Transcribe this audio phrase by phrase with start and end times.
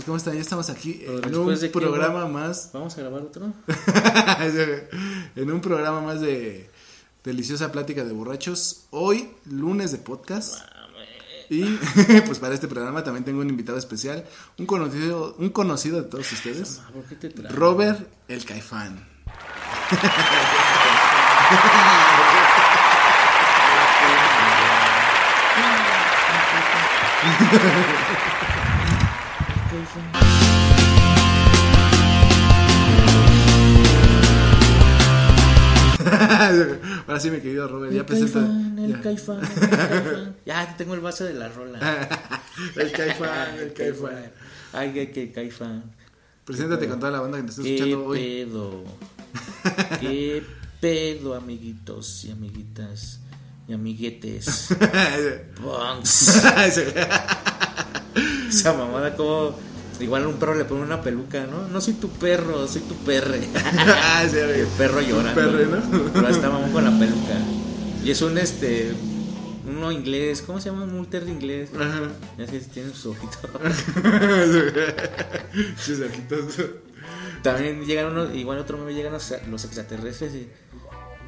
[0.00, 0.04] Muchachos?
[0.04, 0.34] ¿Cómo están?
[0.34, 2.70] Ya estamos aquí en un de programa más.
[2.72, 3.52] ¿Vamos a grabar otro?
[5.36, 6.70] en un programa más de
[7.24, 8.86] deliciosa plática de borrachos.
[8.90, 10.62] Hoy, lunes de podcast.
[11.48, 11.64] Y
[12.26, 14.24] pues para este programa también tengo un invitado especial,
[14.58, 16.80] un conocido, un conocido de todos ustedes.
[17.50, 19.04] Robert el Caifán.
[37.06, 38.40] Ahora sí, mi querido Robert, ya El presenta.
[38.40, 39.00] caifán, el ya.
[39.00, 40.36] caifán, el caifán.
[40.46, 41.78] Ya tengo el vaso de la rola.
[42.76, 44.30] El Caifán, el Caifán.
[44.72, 45.82] Ay, ay, que caifán.
[46.44, 48.18] Preséntate con toda la banda que te está ¿Qué escuchando hoy.
[48.18, 48.84] pedo?
[50.00, 50.42] ¿Qué
[50.80, 53.20] pedo, amiguitos y amiguitas
[53.68, 54.68] y amiguetes?
[55.62, 56.42] Punks.
[58.48, 59.56] Esa mamada como...
[60.00, 61.68] Igual a un perro le pone una peluca, ¿no?
[61.68, 63.40] No soy tu perro, soy tu perre.
[63.76, 64.36] Ah, sí.
[64.38, 65.40] El perro llorando.
[65.40, 66.10] perre, ¿no?
[66.12, 67.34] Pero está mamón con la peluca.
[68.04, 68.92] Y es un este.
[69.68, 70.42] Uno inglés.
[70.46, 70.84] ¿Cómo se llama?
[70.84, 71.70] Un multer de inglés.
[71.74, 72.08] Ajá.
[72.38, 73.50] Ya sé si tiene sus ojitos.
[75.78, 76.44] Sus ojitos.
[77.42, 78.34] También llegan unos.
[78.34, 80.48] Igual otro meme llegan los, los extraterrestres y.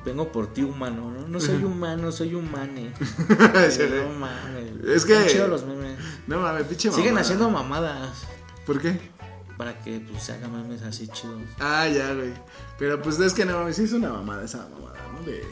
[0.04, 1.28] Vengo por ti, humano, ¿no?
[1.28, 2.92] No soy humano, soy humane.
[3.70, 4.84] Sí, no mames.
[4.96, 5.96] Es que- chidos los memes.
[6.26, 6.98] No mames, pinche mamá.
[7.00, 8.10] Siguen haciendo mamadas.
[8.66, 8.98] ¿Por qué?
[9.56, 11.42] Para que pues se hagan memes así chidos.
[11.60, 12.32] Ah, ya, güey.
[12.78, 15.22] Pero pues es que no mames, es una mamada esa mamada, ¿no?
[15.22, 15.42] De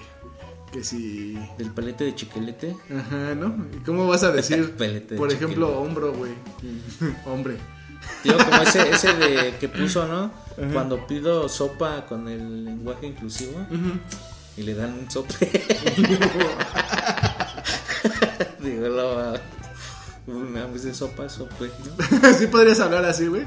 [0.73, 1.39] que si.
[1.59, 2.77] Del palete de chiquelete.
[2.97, 3.67] Ajá, ¿no?
[3.75, 6.33] ¿Y cómo vas a decir, Pelete de por ejemplo, hombro, güey?
[7.27, 7.57] Hombre.
[8.23, 10.33] Tío, como ese, ese de que puso, ¿no?
[10.73, 13.67] Cuando pido sopa con el lenguaje inclusivo
[14.57, 15.35] y le dan un sope.
[18.61, 19.35] Digo, lo
[20.37, 21.71] una vez de sopa, sope,
[22.21, 22.35] ¿no?
[22.39, 23.47] sí podrías hablar así, güey.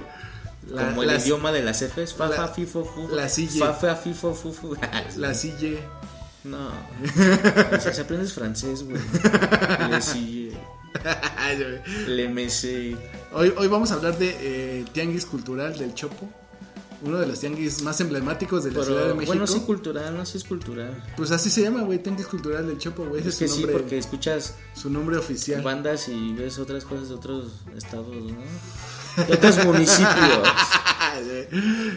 [0.69, 3.07] La- Como el idioma de las Fs, fa, la- fa, fifo, fu.
[3.09, 3.59] la sille.
[3.59, 4.75] Fa, fa, fifo, fu, fu.
[5.17, 5.79] La silla.
[6.45, 6.69] No.
[7.77, 9.01] O sea, si aprendes francés, güey.
[9.89, 10.51] Le
[11.55, 11.81] güey.
[12.07, 12.95] Le mese.
[13.33, 16.29] Hoy, hoy vamos a hablar de eh, Tianguis Cultural del Chopo.
[17.03, 19.28] Uno de los tianguis más emblemáticos de la Ciudad de México.
[19.28, 21.03] bueno, sí cultural, no, sí es cultural.
[21.18, 23.22] Pues así se llama, güey, Tianguis Cultural del Chopo, güey.
[23.22, 25.62] Es es, que su sí, nombre, porque escuchas su nombre oficial.
[25.62, 29.24] bandas y ves otras cosas de otros estados, ¿no?
[29.25, 30.44] De otros municipios.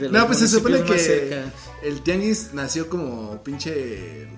[0.00, 1.53] De no, pues se supone que cerca.
[1.83, 4.28] el tianguis nació como pinche...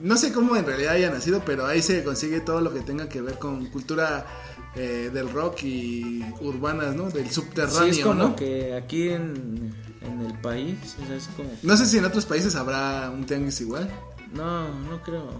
[0.00, 3.08] No sé cómo en realidad haya nacido, pero ahí se consigue todo lo que tenga
[3.08, 4.26] que ver con cultura
[4.76, 7.10] eh, del rock y urbanas, ¿no?
[7.10, 8.36] Del Sí, subterráneo, es como ¿no?
[8.36, 11.50] que aquí en, en el país, o sea, es como...
[11.62, 13.88] No sé si en otros países habrá un tianguis igual,
[14.34, 15.30] No, no creo.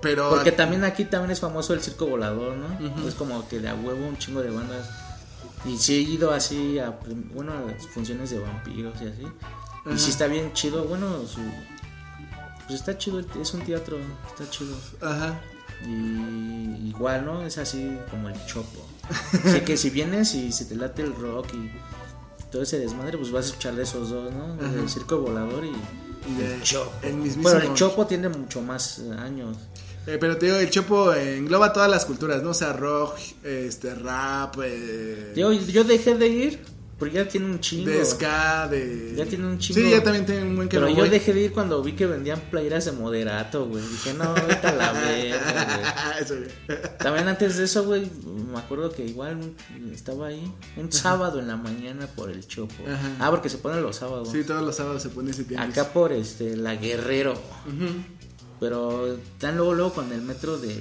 [0.00, 0.30] pero...
[0.30, 3.06] Porque también aquí también es famoso el circo volador, ¿no?
[3.06, 4.88] Es como que de a huevo un chingo de bandas.
[5.66, 6.98] Y sí he ido así a,
[7.34, 9.22] bueno, a las funciones de vampiros y así.
[9.94, 11.40] Y sí está bien chido, bueno, su...
[12.66, 13.98] Pues está chido, es un teatro,
[14.28, 14.74] está chido.
[15.02, 15.38] Ajá.
[15.86, 17.42] Y igual, ¿no?
[17.46, 18.86] Es así como el chopo.
[19.44, 21.70] Así que si vienes y se te late el rock y
[22.50, 24.56] todo ese desmadre, pues vas a escuchar de esos dos, ¿no?
[24.82, 26.92] El circo volador y, Y el chopo.
[27.02, 29.56] el mismísimo- Bueno, el chopo tiene mucho más años.
[30.06, 32.50] Eh, pero te digo, el Chopo engloba todas las culturas, ¿no?
[32.50, 36.62] O sea, rock, este, rap, eh, Yo, yo dejé de ir
[37.00, 37.90] porque ya tiene un chingo.
[37.90, 39.14] de ska, de...
[39.16, 39.80] Ya tiene un chingo.
[39.80, 41.08] Sí, ya también tiene un buen que Pero no yo voy.
[41.08, 43.82] dejé de ir cuando vi que vendían playeras de moderato, güey.
[43.82, 46.78] Dije, no, vete a la verga, Eso, güey.
[46.98, 48.08] También antes de eso, güey,
[48.52, 49.40] me acuerdo que igual
[49.92, 52.74] estaba ahí un sábado en la mañana por el Chopo.
[52.86, 53.10] Ajá.
[53.18, 54.28] Ah, porque se ponen los sábados.
[54.30, 55.76] Sí, todos los sábados se pone ese tianguis.
[55.78, 57.34] Acá por este la Guerrero.
[58.60, 60.76] Pero están luego luego con el metro de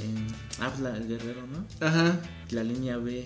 [0.59, 1.65] Habla el Guerrero, ¿no?
[1.85, 2.19] Ajá.
[2.51, 3.23] La línea B.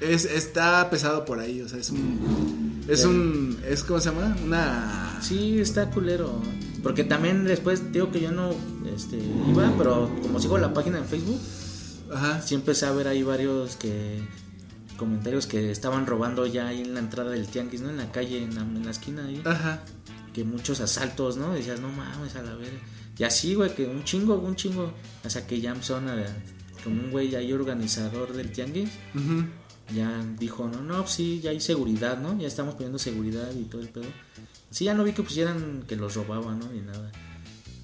[0.00, 4.36] es, está pesado por ahí, o sea, es un, es un, es, ¿cómo se llama?
[4.44, 5.18] Una...
[5.20, 6.40] Sí, está culero.
[6.82, 8.50] Porque también después digo que yo no
[8.94, 11.40] este, iba, pero como sigo la página en Facebook,
[12.12, 12.40] Ajá.
[12.40, 14.20] sí empecé a ver ahí varios que
[14.96, 17.90] comentarios que estaban robando ya ahí en la entrada del tianguis, ¿no?
[17.90, 19.42] En la calle, en la, en la esquina ahí.
[19.44, 19.82] Ajá.
[20.32, 21.52] Que muchos asaltos, ¿no?
[21.52, 22.78] Decías, no mames, a la verga.
[23.16, 24.92] Y así, güey, que un chingo, un chingo.
[25.24, 26.24] O sea, que ya empezaron a...
[26.84, 28.90] Como un güey ahí organizador del tianguis.
[29.14, 29.44] ujú.
[29.94, 32.38] Ya dijo, no, no, pues sí, ya hay seguridad, ¿no?
[32.38, 34.04] Ya estamos poniendo seguridad y todo el pedo.
[34.70, 36.66] Sí, ya no vi que pusieran que los robaban, ¿no?
[36.68, 37.10] Ni nada.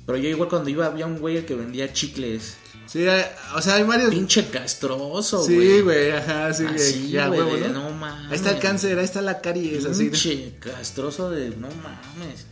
[0.07, 2.57] Pero yo igual cuando iba había un güey que vendía chicles.
[2.87, 3.07] Sí,
[3.55, 4.11] o sea, hay varios...
[4.11, 5.59] Pinche castroso, güey.
[5.59, 6.67] Sí, güey, ajá, sí.
[6.67, 7.91] Así, ya, güey, huevo, ¿no?
[7.91, 8.31] no mames.
[8.31, 10.05] Ahí está el cáncer, ahí está la caries, así.
[10.05, 10.11] ¿no?
[10.11, 12.47] Pinche castroso de no mames.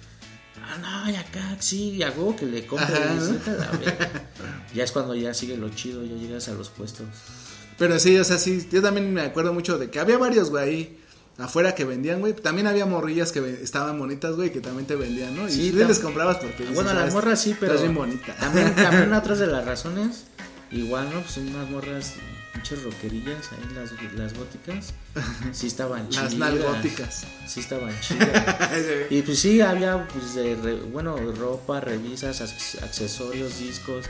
[0.65, 2.89] Ah, no, y acá sí, y a huevo que le compre.
[2.89, 3.37] ¿no?
[4.75, 7.07] ya es cuando ya sigue lo chido, ya llegas a los puestos.
[7.79, 10.65] Pero sí, o sea, sí, yo también me acuerdo mucho de que había varios, güey,
[10.65, 10.99] ahí
[11.39, 12.33] afuera que vendían, güey.
[12.35, 15.49] También había morrillas que estaban bonitas, güey, que también te vendían, ¿no?
[15.49, 16.59] Y Sí, les comprabas porque...
[16.63, 17.73] dices, bueno, "Ah, las morras sí, pero.
[17.73, 18.35] Estás bien bonita.
[18.37, 20.25] También, también otras de las razones.
[20.71, 21.21] Igual, ¿no?
[21.21, 22.15] Pues unas morras,
[22.55, 24.95] pinches roquerillas ahí, las, las góticas.
[25.53, 26.33] Sí estaban chidas.
[26.33, 27.25] Las nalgóticas.
[27.47, 28.47] Sí estaban chidas.
[29.11, 34.07] Y pues sí, había, pues, de re- bueno, ropa, revisas, ac- accesorios, discos.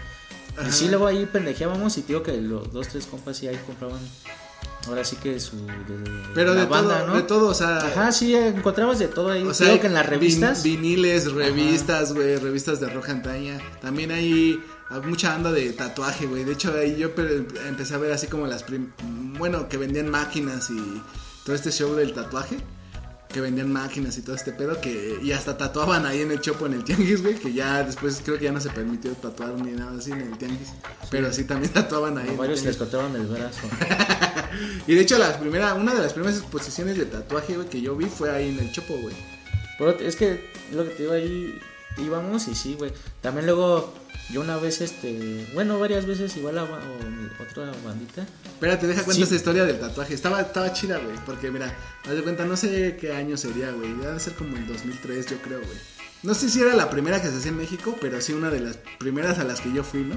[0.56, 0.68] Ajá.
[0.68, 4.00] Y sí, luego ahí pendejeábamos y digo que los dos, tres compas sí ahí compraban.
[4.88, 5.56] Ahora sí que su.
[5.64, 5.72] De,
[6.34, 7.14] Pero la de banda, todo, ¿no?
[7.16, 7.78] de todo, o sea...
[7.78, 9.44] Ajá, sí, encontrabas de todo ahí.
[9.44, 10.62] O sea, hay que en las vin- revistas.
[10.64, 13.60] viniles, revistas, güey, revistas de roja antaña.
[13.80, 14.60] También hay
[15.04, 16.42] mucha banda de tatuaje, güey.
[16.44, 18.90] De hecho, ahí yo pe- empecé a ver así como las prim-
[19.38, 21.00] bueno, que vendían máquinas y
[21.44, 22.58] todo este show del tatuaje.
[23.32, 26.66] Que vendían máquinas y todo este pedo que y hasta tatuaban ahí en el chopo
[26.66, 29.72] en el tianguis, güey, que ya después creo que ya no se permitió tatuar ni
[29.72, 30.68] nada así en el tianguis,
[31.10, 32.34] pero sí también tatuaban ahí.
[32.36, 33.60] Varios les cortaron el brazo.
[34.86, 37.96] Y de hecho la primera una de las primeras exposiciones de tatuaje, güey, que yo
[37.96, 39.14] vi fue ahí en el chopo, güey.
[39.78, 41.58] Pero es que lo que te digo ahí
[41.98, 42.92] íbamos y sí, güey.
[43.20, 43.92] También luego
[44.30, 48.26] yo una vez, este, bueno, varias veces igual a, o- otra bandita.
[48.44, 49.22] Espérate, deja cuenta Sí.
[49.24, 50.14] esta historia del tatuaje.
[50.14, 51.16] Estaba, estaba chida, güey.
[51.26, 51.74] Porque mira,
[52.04, 53.92] haz de cuenta, no sé qué año sería, güey.
[53.94, 55.78] Debe ser como el 2003, yo creo, güey.
[56.22, 58.60] No sé si era la primera que se hacía en México, pero sí una de
[58.60, 60.16] las primeras a las que yo fui, ¿no?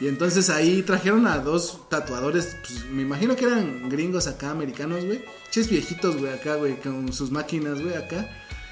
[0.00, 5.04] Y entonces ahí trajeron a dos tatuadores, pues me imagino que eran gringos acá, americanos,
[5.04, 5.22] güey.
[5.50, 8.28] Ches viejitos, güey, acá, güey, con sus máquinas, güey, acá.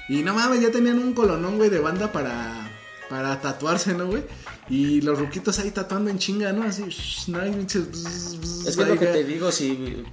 [0.09, 2.69] Y no mames, ya tenían un colonón, güey, de banda para,
[3.09, 4.23] para tatuarse, ¿no, güey?
[4.69, 6.63] Y los ruquitos ahí tatuando en chinga, ¿no?
[6.63, 10.03] Así, shh, no bzz, bzz, Es que es lo que te digo, si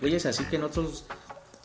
[0.00, 1.04] güeyes así que en otros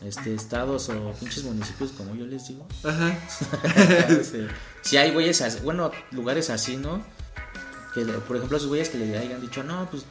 [0.02, 3.18] este, estados o pinches municipios, como yo les digo, Ajá.
[4.08, 4.48] este,
[4.82, 7.02] si hay güeyes, así- bueno, lugares así, ¿no?
[7.94, 10.04] Que, por ejemplo, esos güeyes que le hayan dicho, no, pues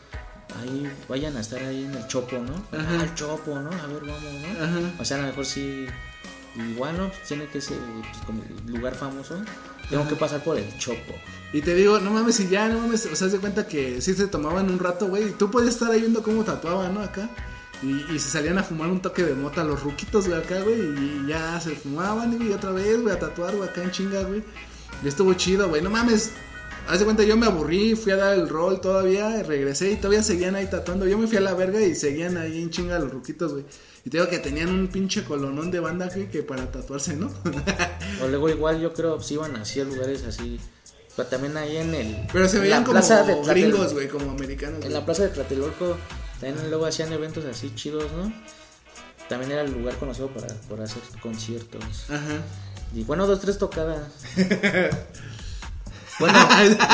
[0.61, 2.55] ahí vayan a estar ahí en el chopo, ¿no?
[2.77, 2.97] Ajá.
[2.99, 3.69] Ah, el chopo, ¿no?
[3.69, 4.63] A ver, vamos, ¿no?
[4.63, 4.79] Ajá.
[4.99, 5.85] O sea, a lo mejor sí,
[6.55, 7.09] igual, ¿no?
[7.09, 9.41] Pues tiene que ser pues, como lugar famoso.
[9.89, 11.13] Tengo que pasar por el chopo.
[11.51, 14.13] Y te digo, no mames, y ya, no mames, o sea, de cuenta que sí
[14.13, 15.29] se tomaban un rato, güey.
[15.29, 17.01] Y tú podías estar ahí viendo cómo tatuaban, ¿no?
[17.01, 17.29] Acá.
[17.81, 20.79] Y, y se salían a fumar un toque de mota los ruquitos, güey, acá, güey.
[20.79, 24.44] Y ya se fumaban, y otra vez, güey, a tatuar, güey, acá en chinga, güey.
[25.03, 25.81] Y estuvo chido, güey.
[25.81, 26.31] No mames.
[26.88, 29.95] Haz de cuenta, yo me aburrí, fui a dar el rol todavía, y regresé y
[29.95, 31.07] todavía seguían ahí tatuando.
[31.07, 33.65] Yo me fui a la verga y seguían ahí en chinga los ruquitos, güey.
[34.05, 37.31] Y te digo que tenían un pinche colonón de banda, güey, que para tatuarse, ¿no?
[38.21, 40.59] O luego igual yo creo si iban así a lugares así.
[41.15, 42.28] Pero también ahí en el...
[42.31, 42.99] Pero se veían como
[43.45, 44.83] gringos, güey, como americanos.
[44.83, 45.97] En la plaza de Tlatelolco
[46.39, 48.33] también luego hacían eventos así chidos, ¿no?
[49.30, 52.09] También era el lugar conocido para, por hacer conciertos.
[52.09, 52.42] Ajá.
[52.94, 54.01] Y bueno, dos, tres tocadas.
[56.19, 56.37] Bueno,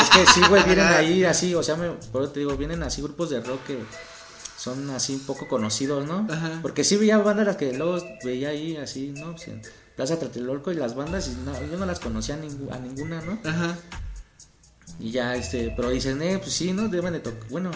[0.02, 2.84] es que sí, güey, vienen ahí así, o sea, me, por eso te digo, vienen
[2.84, 3.78] así grupos de rock que
[4.60, 6.28] son así un poco conocidos, ¿no?
[6.30, 6.60] Ajá.
[6.62, 9.32] Porque sí veía bandas las que luego veía ahí así, ¿no?
[9.32, 9.62] Pues en
[9.96, 13.22] Plaza Tlatelolco y las bandas, y no, yo no las conocía a, ningú- a ninguna,
[13.22, 13.40] ¿no?
[13.50, 13.78] Ajá.
[15.00, 16.88] Y ya, este, pero dicen, eh, pues sí, ¿no?
[16.90, 17.72] Deben de tocar, bueno,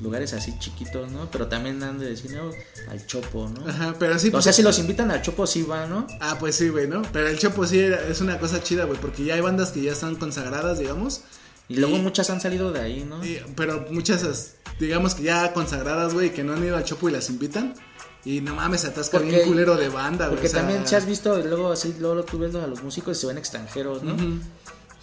[0.00, 1.30] lugares así chiquitos, ¿no?
[1.30, 2.50] Pero también han de decir, no,
[2.90, 3.68] al Chopo, ¿no?
[3.68, 4.28] Ajá, pero sí.
[4.28, 6.06] O pues- sea, si los invitan al Chopo, sí van, ¿no?
[6.20, 7.02] Ah, pues sí, güey, ¿no?
[7.12, 9.80] Pero el Chopo sí era- es una cosa chida, güey, porque ya hay bandas que
[9.82, 11.22] ya están consagradas, digamos.
[11.68, 13.20] Y luego muchas han salido de ahí, ¿no?
[13.54, 17.12] pero muchas, as- digamos que ya consagradas, güey, que no han ido al Chopo y
[17.12, 17.74] las invitan.
[18.24, 20.36] Y no mames, se atasca Porque- bien culero de banda, güey.
[20.36, 23.16] Porque o sea, también si has visto, luego así, luego tú ves a los músicos
[23.16, 24.16] y se ven extranjeros, ¿no?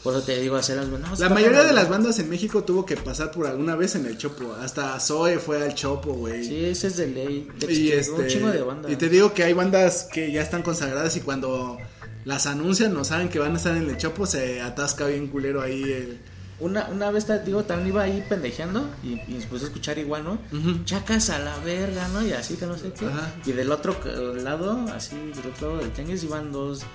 [0.03, 2.85] Por eso te digo, hacer algo, no, La mayoría de las bandas en México tuvo
[2.85, 4.53] que pasar por alguna vez en el Chopo.
[4.53, 6.45] Hasta Zoe fue al Chopo, güey.
[6.45, 7.47] Sí, ese es de ley.
[7.57, 10.61] De y este un chingo de y te digo que hay bandas que ya están
[10.61, 11.79] consagradas y cuando
[12.23, 15.61] las anuncian no saben que van a estar en el chopo se atasca bien culero
[15.61, 16.19] ahí el,
[16.59, 20.37] una, una vez, digo, también iba ahí pendejeando y, y después a escuchar igual, ¿no?
[20.85, 22.25] Chacas a la verga, ¿no?
[22.25, 23.05] Y así que no sé qué.
[23.05, 23.33] Ajá.
[23.45, 23.97] Y del otro
[24.35, 26.85] lado, así, del otro lado del tianguis iban dos,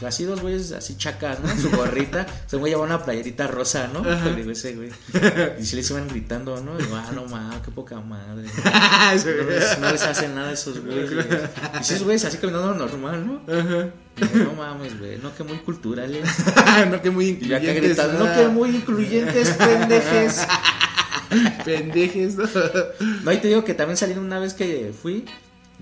[0.00, 1.54] pues, así dos güeyes así chacas, ¿no?
[1.58, 2.26] Su gorrita.
[2.46, 4.02] Ese güey llevaba una playerita rosa, ¿no?
[4.02, 4.90] Le digo, ese güey.
[5.58, 6.78] Y si les iban gritando, ¿no?
[6.80, 8.48] Y digo, ah, no mames, qué poca madre.
[9.10, 11.10] No les, no les hace nada a esos güeyes.
[11.74, 13.40] Y esos güeyes así caminando normal, ¿no?
[13.46, 16.24] Digo, no mames, güey, no que muy culturales.
[16.90, 17.98] no, que muy incluyentes.
[17.98, 20.46] no que muy incluyentes, pendejes.
[21.64, 22.44] Pendejes, ¿no?
[23.22, 25.24] No, y te digo que también salí una vez que fui,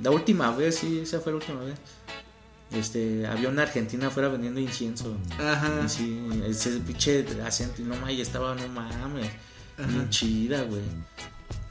[0.02, 1.78] la última vez, sí, esa fue la última vez.
[2.70, 5.16] Este, había una argentina afuera vendiendo incienso.
[5.38, 5.80] Ajá.
[5.86, 9.30] Y sí, ese pinche acento, y no mames, y estaba, no mames,
[9.78, 10.82] bien chida, güey.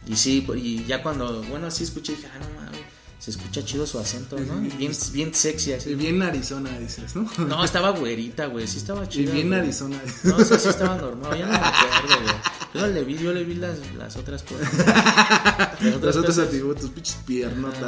[0.08, 2.82] Y sí, y ya cuando, bueno, sí escuché, dije, ah, no mames,
[3.20, 4.60] se escucha chido su acento, ¿no?
[4.78, 5.96] Bien, bien sexy Y así.
[5.96, 7.30] bien Arizona, dices, ¿no?
[7.46, 9.32] No, estaba güerita, güey, sí estaba Y chida.
[9.34, 9.60] bien güey.
[9.60, 10.00] Arizona.
[10.24, 12.36] No, eso sí estaba normal, ya no me acuerdo, güey.
[12.74, 14.70] Yo le vi, yo le vi las, las otras cosas.
[15.82, 16.48] Las Los otros cosas.
[16.48, 17.82] atributos, pinches piernotas.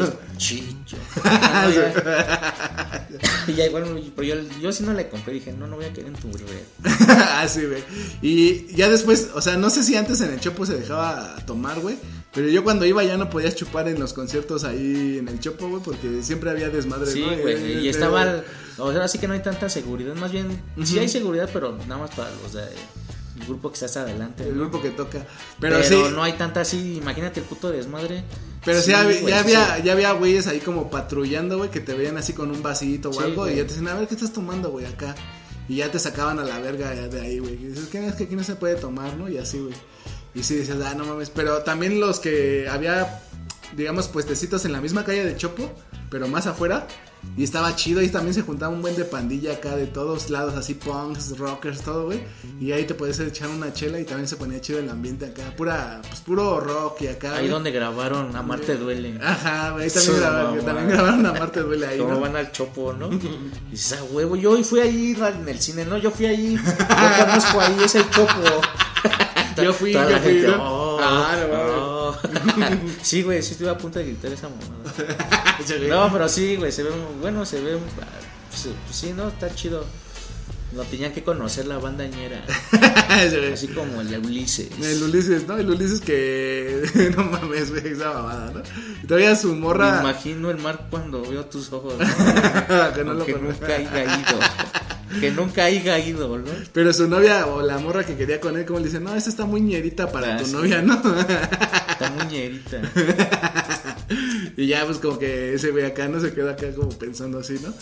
[0.00, 0.96] Ah, Chicho.
[1.24, 3.08] Ah, ya.
[3.48, 5.92] Y ya, bueno, pero yo, yo sí no le compré, dije, no, no voy a
[5.92, 6.46] querer en tu red.
[7.08, 7.82] ah, sí, güey.
[8.22, 11.80] Y ya después, o sea, no sé si antes en el Chopo se dejaba tomar,
[11.80, 11.96] güey.
[12.34, 15.68] Pero yo cuando iba ya no podías chupar en los conciertos ahí en el Chopo,
[15.68, 17.36] güey, porque siempre había desmadre, Sí, ¿no?
[17.36, 18.44] güey, Eh, y eh, estaba, el-
[18.78, 20.48] o sea, sí que no hay tanta seguridad, más bien,
[20.82, 24.44] sí hay seguridad, pero nada más para los de, el grupo que está hasta adelante.
[24.44, 24.62] El ¿no?
[24.62, 25.26] grupo que toca.
[25.60, 28.24] Pero, Pero, sí, no hay tanta así, imagínate el puto desmadre.
[28.64, 31.92] pero sí, güey, ya sí, había, ya había güeyes ahí como patrullando, güey, que te
[31.92, 33.54] veían así con un vasito o Sí, algo güey.
[33.54, 35.14] y ya te dicen, a ver, ¿qué estás tomando, güey, acá?
[35.68, 37.54] Y ya te sacaban a la verga de ahí, güey.
[37.54, 39.28] Y dices, ¿qué es que aquí no se puede tomar, no?
[39.28, 39.74] Y así, güey.
[40.34, 41.30] Y sí dices, ah, no mames.
[41.30, 43.22] Pero también los que había,
[43.76, 45.70] digamos, puestecitos en la misma calle de Chopo,
[46.10, 46.86] pero más afuera.
[47.36, 50.54] Y estaba chido, y también se juntaba un buen de pandilla acá de todos lados,
[50.54, 52.20] así punks, rockers, todo, güey.
[52.60, 55.54] Y ahí te podías echar una chela y también se ponía chido el ambiente acá.
[55.56, 57.34] Pura, pues puro rock y acá.
[57.34, 57.50] Ahí güey.
[57.50, 59.20] donde grabaron Amarte Duele.
[59.22, 62.20] Ajá, güey, ahí también, grabaron, también grabaron a Marte Duele ahí, Como ¿no?
[62.20, 63.08] van al chopo, ¿no?
[63.12, 65.98] Y dices, ah, huevo, yo hoy fui ahí en el cine, ¿no?
[65.98, 66.62] Yo fui ahí, yo
[67.24, 68.42] conozco ahí, es el chopo.
[69.56, 70.56] Yo fui, Toda yo la fui, gente, ¿no?
[70.62, 72.78] "Oh, Ah, no mames.
[72.88, 72.92] oh".
[73.02, 75.18] sí, güey, sí estuve a punto de gritar esa mamada.
[75.88, 77.76] No, pero sí, güey, se ve, muy- bueno, se ve,
[78.50, 79.28] pues, pues sí, ¿no?
[79.28, 79.84] Está chido.
[80.72, 82.42] No tenían que conocer la bandañera,
[83.52, 84.68] así como el de Ulises.
[84.80, 85.58] El Ulises, ¿no?
[85.58, 87.12] El Ulises que.
[87.14, 88.62] no mames, güey, esa mamada, ¿no?
[89.02, 89.98] Y todavía su Me morra.
[90.00, 92.94] imagino el mar cuando veo tus ojos, ¿no?
[92.94, 94.38] que no lo nunca haya ido.
[95.20, 96.44] Que nunca haya ido, ¿no?
[96.72, 99.30] Pero su novia o la morra que quería con él, como le dice, no, esta
[99.30, 100.52] está muy ñerita para Ah, tu sí.
[100.52, 100.94] novia, ¿no?
[100.94, 102.80] Está muñerita.
[104.56, 107.56] y ya, pues como que ese güey acá no se queda acá como pensando así,
[107.62, 107.72] ¿no?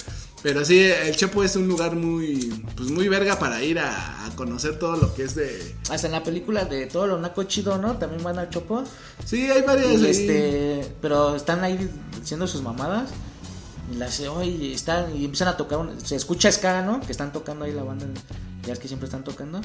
[0.42, 4.30] Pero sí, el Chopo es un lugar muy, pues muy verga para ir a, a
[4.36, 5.74] conocer todo lo que es de.
[5.90, 7.98] Hasta en la película de todo lo naco chido, ¿no?
[7.98, 8.82] También van al Chopo.
[9.24, 10.00] Sí, hay varias.
[10.00, 10.10] Y ahí.
[10.10, 11.90] este, pero están ahí
[12.22, 13.10] haciendo sus mamadas.
[13.90, 17.00] Y las oye, están y empiezan a tocar, un- se escucha ska, ¿no?
[17.00, 18.06] Que están tocando ahí la banda,
[18.66, 19.60] ya es que siempre están tocando.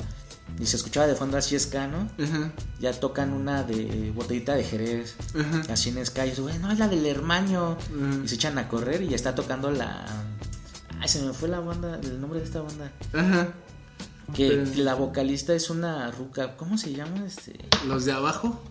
[0.59, 2.09] Y se escuchaba de fondo así ska, ¿no?
[2.23, 5.15] Ajá, Ya tocan una de botellita de Jerez,
[5.69, 6.25] así en ska.
[6.25, 7.77] Y güey, no, es la del hermano.
[8.23, 10.05] Y se echan a correr y ya está tocando la.
[11.01, 12.89] Ay, se me fue la banda, el nombre de esta banda.
[13.13, 13.49] Ajá.
[14.33, 16.55] Que, que la vocalista es una ruca.
[16.57, 17.25] ¿Cómo se llama?
[17.25, 17.59] Este.
[17.85, 18.63] Los de abajo.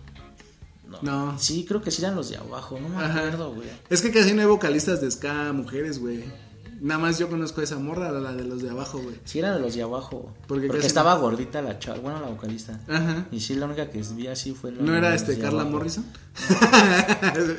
[1.01, 1.31] No.
[1.33, 1.39] No.
[1.39, 2.79] Sí, creo que sí eran los de abajo.
[2.79, 3.19] No me Ajá.
[3.19, 3.69] acuerdo, güey.
[3.89, 6.23] Es que casi no hay vocalistas de ska mujeres, güey.
[6.81, 9.15] Nada más yo conozco a esa morra, la de los de abajo, güey.
[9.23, 10.33] Sí, era de los de abajo.
[10.45, 11.99] Porque estaba gordita la chava.
[11.99, 12.79] Bueno, la vocalista.
[12.87, 13.25] Ajá.
[13.31, 15.77] Y sí, la única que vi así fue la ¿No era este Carla abajo.
[15.77, 16.05] Morrison?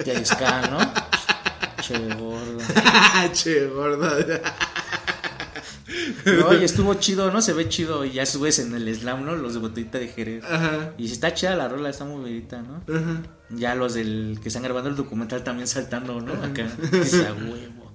[0.04, 0.78] De ska, ¿no?
[1.82, 2.58] che gordo.
[3.32, 4.12] che, gorda.
[6.24, 7.42] No, y estuvo chido, ¿no?
[7.42, 8.04] Se ve chido.
[8.04, 9.34] Y ya subes en el slam, ¿no?
[9.34, 10.44] Los de botellita de Jerez.
[10.44, 10.92] Ajá.
[10.98, 12.82] Y si está chida la rola, está muy bonita, ¿no?
[12.94, 13.22] Ajá.
[13.50, 16.32] Ya los del que están grabando el documental también saltando, ¿no?
[16.44, 16.66] Acá.
[16.92, 17.92] Esa huevo.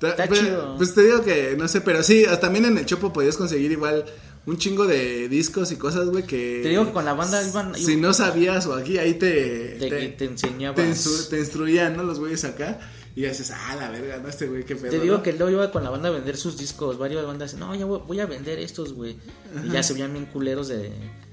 [0.00, 0.76] Está pues, chido.
[0.76, 3.70] Pues te digo que, no sé, pero sí, hasta también en el Chopo podías conseguir
[3.70, 4.04] igual
[4.46, 6.60] un chingo de discos y cosas, güey, que...
[6.62, 7.74] Te digo que con la banda iban.
[7.74, 9.76] Si no sabías o aquí, ahí te...
[9.78, 10.74] Te, te, te, enseñaba.
[10.74, 12.02] te te instruían, ¿no?
[12.02, 12.78] Los güeyes acá.
[13.16, 14.28] Y dices, ah, la verga, ¿no?
[14.28, 14.90] Este güey, qué pedo.
[14.90, 15.22] Te digo ¿no?
[15.22, 16.96] que luego iba con la banda a vender sus discos.
[16.98, 19.16] Varias bandas, no, ya voy, voy a vender estos, güey.
[19.64, 20.92] Y ya se veían bien culeros de,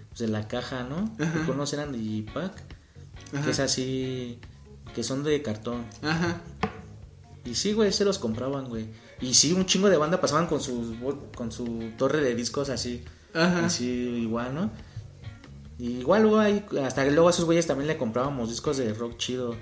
[0.10, 1.16] pues, de la caja, ¿no?
[1.18, 2.54] Que conocen eran Digipack.
[3.44, 4.40] Que es así,
[4.96, 5.86] que son de cartón.
[6.02, 6.42] Ajá.
[7.46, 8.88] Y sí, güey, se los compraban, güey.
[9.22, 10.60] Y sí, un chingo de banda pasaban con
[11.00, 13.04] bo- con su torre de discos así.
[13.34, 13.66] Ajá.
[13.66, 14.72] Así igual, ¿no?
[15.80, 19.18] Y igual luego hay, hasta luego a esos güeyes también le comprábamos discos de rock
[19.18, 19.56] chido.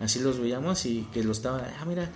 [0.00, 2.10] Así los veíamos y que los estaban, ah, mira.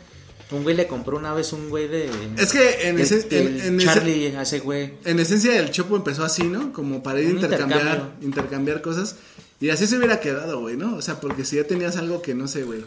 [0.52, 2.10] Un güey le compró una vez un güey de.
[2.36, 4.94] Es que en, del- ese, en, del en ese- Charlie, ese güey.
[5.04, 6.72] en esencia el Chopo empezó así, ¿no?
[6.72, 8.26] Como para ir a intercambiar, intercambio.
[8.26, 9.14] intercambiar cosas.
[9.60, 10.96] Y así se hubiera quedado, güey, ¿no?
[10.96, 12.84] O sea, porque si ya tenías algo que no sé, güey.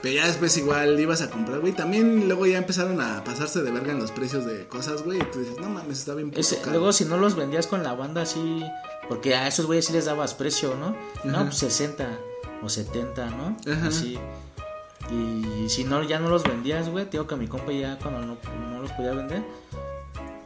[0.00, 1.74] Pero ya después igual ibas a comprar, güey.
[1.74, 5.18] También luego ya empezaron a pasarse de verga en los precios de cosas, güey.
[5.18, 7.92] Y tú dices, no mames, está bien Ese- luego, si no los vendías con la
[7.94, 8.62] banda así.
[9.10, 10.96] Porque a esos güeyes sí les dabas precio, ¿no?
[11.24, 11.44] No, Ajá.
[11.46, 12.18] pues 60
[12.64, 13.56] o 70, ¿no?
[13.72, 13.88] Ajá.
[13.88, 14.18] Así.
[15.10, 17.04] Y si no, ya no los vendías, güey.
[17.04, 18.36] Te digo que mi compa ya cuando no,
[18.70, 19.42] no los podía vender.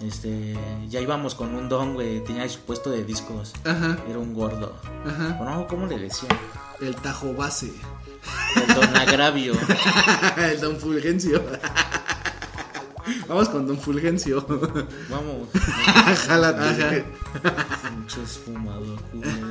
[0.00, 0.56] Este,
[0.88, 2.22] ya íbamos con un don, güey.
[2.25, 3.52] Tenía su puesto de discos.
[3.64, 4.75] Ajá, Era un gordo.
[5.06, 5.38] ajá.
[5.40, 6.28] O no, ¿cómo le decía?
[6.80, 7.72] El tajo base.
[8.56, 9.54] El don agravio.
[10.37, 11.42] el don Fulgencio.
[13.29, 14.45] Vamos con don Fulgencio.
[15.11, 15.49] Vamos.
[16.27, 17.05] Jálate.
[17.88, 19.47] Pinches fumador, culero.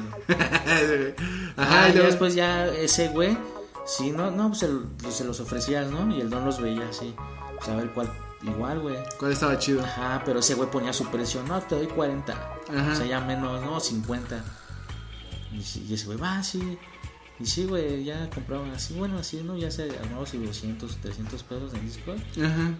[1.55, 3.37] Ajá, y luego- después ya ese güey,
[3.85, 6.09] sí, no, no, pues el- pues se los ofrecías, ¿no?
[6.15, 7.13] Y el don los veía así.
[7.57, 8.11] Pues a ver cuál,
[8.43, 8.97] igual, güey.
[9.19, 9.83] ¿Cuál estaba chido?
[9.83, 12.33] Ajá, pero ese güey ponía su precio, no, te doy 40.
[12.33, 12.91] Ajá.
[12.91, 14.43] O sea, ya menos, no, 50.
[15.53, 16.77] Y, sí, y ese güey, va, sí.
[17.39, 19.55] Y sí, güey, ya compraban así, bueno, así, ¿no?
[19.57, 22.19] Ya se armaba sus 200, 300 pesos en discos.
[22.43, 22.71] Ajá.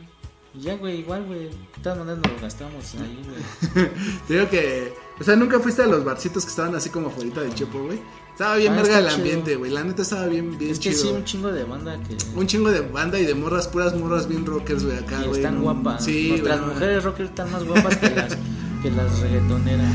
[0.58, 1.50] Y ya, güey, igual, güey.
[1.50, 3.90] De todas maneras nos lo gastamos ahí, güey.
[4.28, 7.42] Te digo que, o sea, nunca fuiste a los barcitos que estaban así como afuera
[7.42, 8.00] del Chepo, güey.
[8.32, 9.72] Estaba bien Ah, verga está el ambiente, güey.
[9.72, 11.02] La neta estaba bien, bien Es que chido.
[11.02, 11.20] sí, güey.
[11.20, 12.18] un chingo de banda que.
[12.36, 15.38] Un chingo de banda y de morras, puras morras bien rockers, güey, acá, güey.
[15.42, 16.04] están no- guapas.
[16.06, 16.74] Sí, Nuestras güey.
[16.74, 18.38] mujeres rockers están más guapas que las,
[18.84, 19.92] que las reggaetoneras.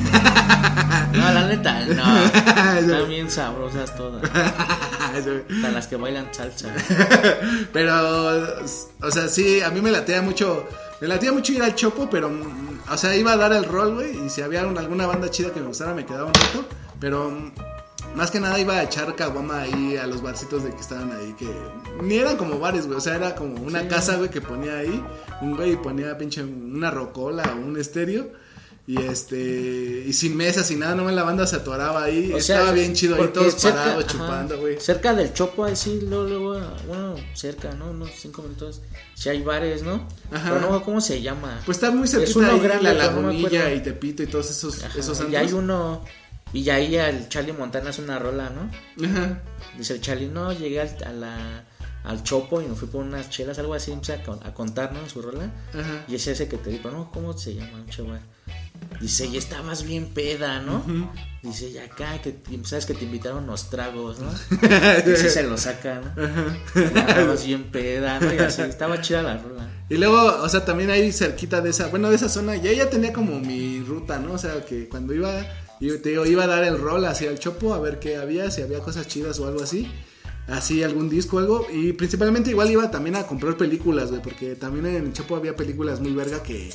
[1.13, 2.79] No, la neta, no.
[2.79, 4.23] Están bien sabrosas todas.
[5.19, 6.73] Hasta las que bailan salsa.
[7.73, 7.95] Pero,
[9.01, 10.67] o sea, sí, a mí me latea mucho.
[11.01, 12.31] Me latea mucho ir al Chopo, pero,
[12.89, 14.25] o sea, iba a dar el rol, güey.
[14.25, 16.65] Y si había un- alguna banda chida que me gustara, me quedaba un rato.
[17.01, 17.51] Pero,
[18.15, 21.35] más que nada iba a echar caguama ahí a los barcitos de que estaban ahí.
[21.37, 21.49] Que
[22.03, 22.99] ni eran como bares, güey.
[22.99, 23.89] O sea, era como una Sí.
[23.89, 25.05] casa, güey, que ponía ahí.
[25.41, 28.29] Un güey ponía pinche una rocola o un estéreo.
[28.85, 32.33] Y este, y sin mesas, sin nada, nomás la banda se atoraba ahí.
[32.33, 34.81] O sea, Estaba bien chido ahí, todos cerca- parados, ajá, chupando, güey.
[34.81, 37.91] Cerca del Chopo, ahí sí, luego, luego, bueno, cerca, ¿no?
[37.91, 38.81] Unos cinco minutos.
[39.15, 40.09] Si hay bares, ¿no?
[40.33, 40.51] Ajá.
[40.55, 41.61] Pero no, ¿cómo se llama?
[41.65, 43.77] Pues está muy Es uno ahí, grande, la no lagunilla acuerdo.
[43.77, 46.05] y Tepito y todos esos, Ajá, esos y hay uno.
[46.53, 48.69] Y ahí al Charlie Montana es una rola, ¿no?
[49.09, 49.41] Ajá.
[49.79, 51.65] Dice el Charlie, no, llegué al, a la,
[52.05, 55.01] al Chopo y me fui por unas chelas, algo así, empecé a, a contar, ¿no?
[55.01, 55.45] En su rola.
[55.73, 56.05] Ajá.
[56.09, 57.75] Y es ese que te digo, no, ¿cómo se llama?
[57.79, 58.21] un chaval?
[59.01, 60.85] Dice, y estabas bien peda, ¿no?
[61.43, 64.31] Dice, y acá, que sabes que te invitaron los tragos, ¿no?
[65.07, 66.81] Y así se lo sacan, ¿no?
[66.81, 68.33] Estabas bien peda, ¿no?
[68.33, 69.69] Y así, estaba chida la rola.
[69.89, 72.89] Y luego, o sea, también ahí cerquita de esa, bueno, de esa zona, ya ya
[72.89, 74.35] tenía como mi ruta, ¿no?
[74.35, 75.45] O sea, que cuando iba,
[75.81, 78.51] yo te digo, iba a dar el rol hacia el Chopo a ver qué había,
[78.51, 79.91] si había cosas chidas o algo así.
[80.49, 81.67] Así, algún disco algo.
[81.73, 85.57] Y principalmente igual iba también a comprar películas, güey, porque también en el Chopo había
[85.57, 86.71] películas muy verga que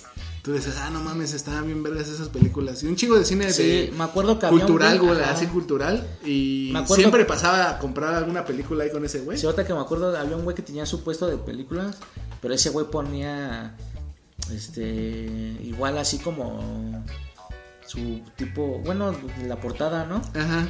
[0.47, 2.81] tú dices, ah, no mames, estaban bien vergas esas películas.
[2.81, 3.93] Y un chingo de cine Sí, de...
[3.97, 6.07] me acuerdo que cultural, güey, así cultural.
[6.23, 9.37] Y Me acuerdo- siempre pasaba a comprar alguna película ahí con ese güey.
[9.37, 11.97] Sí, ahorita que me acuerdo, había un güey que tenía su puesto de películas,
[12.41, 13.75] pero ese güey ponía,
[14.49, 14.81] este,
[15.63, 17.03] igual así como
[17.85, 19.13] su tipo, bueno,
[19.45, 20.21] la portada, ¿no?
[20.33, 20.65] Ajá.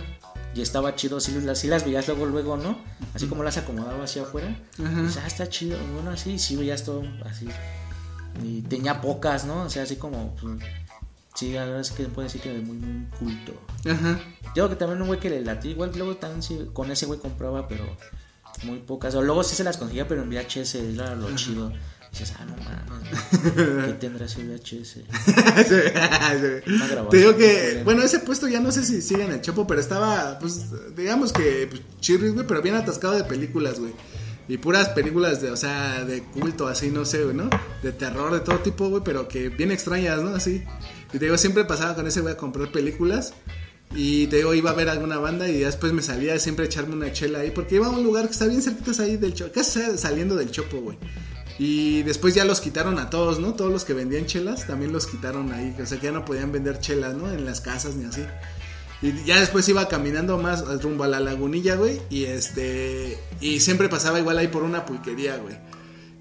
[0.55, 2.79] Y estaba chido, sí, las, sí las veías luego, luego, ¿no?
[3.13, 4.59] Así como las acomodaba hacia afuera.
[4.83, 5.01] Ajá.
[5.01, 7.47] Y dices, ah, está chido, bueno, así, sí veías todo así.
[8.43, 9.63] Y tenía pocas, ¿no?
[9.63, 10.59] O sea, así como, pues,
[11.35, 13.53] sí, la verdad es que puede decir que muy, muy culto.
[13.89, 14.19] Ajá.
[14.55, 17.19] Digo que también un güey que le latía, igual luego también sí, con ese güey
[17.19, 17.85] compraba, pero
[18.63, 19.13] muy pocas.
[19.15, 21.71] O luego sí se las conseguía, pero en VHS era lo chido.
[22.11, 24.99] dices, ah, no mames, ¿qué tendrá ese VHS?
[27.09, 29.79] Te digo que, bueno, ese puesto ya no sé si sigue en el Chopo, pero
[29.79, 33.93] estaba, pues, digamos que pues, chirris, güey, pero bien atascado de películas, güey.
[34.47, 37.49] Y puras películas de, o sea, de culto, así, no sé, ¿no?
[37.83, 40.29] De terror, de todo tipo, güey, pero que bien extrañas, ¿no?
[40.35, 40.63] Así.
[41.13, 43.33] Y te digo, siempre pasaba con ese güey a comprar películas.
[43.95, 46.95] Y te digo, iba a ver alguna banda y después me salía siempre a echarme
[46.95, 49.53] una chela ahí, porque iba a un lugar que está bien cerquitas ahí del Chopo,
[49.53, 50.97] casi saliendo del Chopo, güey.
[51.59, 53.53] Y después ya los quitaron a todos, ¿no?
[53.53, 55.75] Todos los que vendían chelas también los quitaron ahí.
[55.81, 57.31] O sea que ya no podían vender chelas, ¿no?
[57.31, 58.21] En las casas ni así.
[59.01, 62.01] Y ya después iba caminando más rumbo a la lagunilla, güey.
[62.09, 63.17] Y este.
[63.41, 65.55] Y siempre pasaba igual ahí por una pulquería, güey.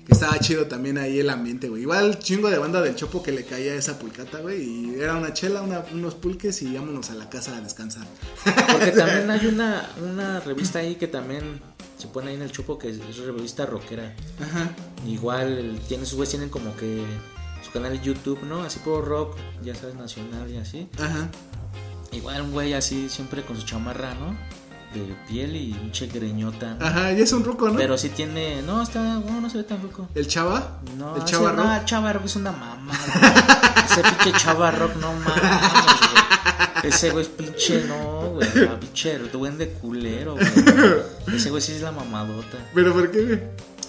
[0.06, 1.82] Que estaba chido también ahí el ambiente, güey.
[1.82, 4.62] Igual chingo de banda del chopo que le caía esa pulcata, güey.
[4.62, 8.06] Y era una chela, una- unos pulques y vámonos a la casa a descansar.
[8.70, 11.60] Porque también hay una, una revista ahí que también
[11.98, 14.14] se pone ahí en el chupo que es revista rockera.
[14.40, 14.70] Ajá.
[15.08, 17.02] Igual tiene sus güeyes tienen como que
[17.64, 18.62] su canal de YouTube, ¿no?
[18.62, 20.88] Así por rock, ya sabes, nacional y así.
[21.00, 21.28] Ajá.
[22.16, 24.36] Igual un güey así siempre con su chamarra, ¿no?
[24.94, 26.76] de piel y pinche greñota.
[26.80, 27.76] Ajá, y es un ruco, ¿no?
[27.76, 28.62] Pero sí tiene.
[28.62, 29.00] No, está.
[29.00, 30.08] No, no se ve tan ruco.
[30.14, 30.80] ¿El chava?
[30.96, 31.72] No, ¿El chava no, rock?
[31.80, 33.84] el Chava Rock es una mamada.
[33.84, 35.42] ese pinche Chava Rock, no mames.
[36.82, 38.48] Ese güey es pinche, no, güey.
[38.80, 41.36] Pinche duende culero, güey.
[41.36, 42.58] Ese güey sí es la mamadota.
[42.74, 43.40] ¿Pero por qué, güey?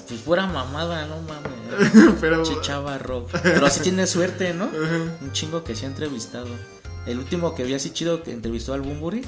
[0.07, 2.15] Pues pura mamada, no mames.
[2.21, 2.43] Pero...
[2.43, 3.29] Pinche Chava Rock.
[3.43, 4.65] Pero sí tiene suerte, ¿no?
[5.21, 6.47] Un chingo que se ha entrevistado.
[7.07, 9.21] El último que vi así chido que entrevistó al Bumburi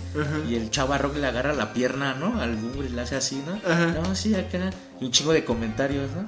[0.49, 2.39] y el Chava Rock le agarra la pierna, ¿no?
[2.41, 3.53] Al Bumburi le hace así, ¿no?
[3.69, 3.87] Ajá.
[3.87, 4.69] No, sí, acá.
[4.99, 6.27] Y un chingo de comentarios, ¿no?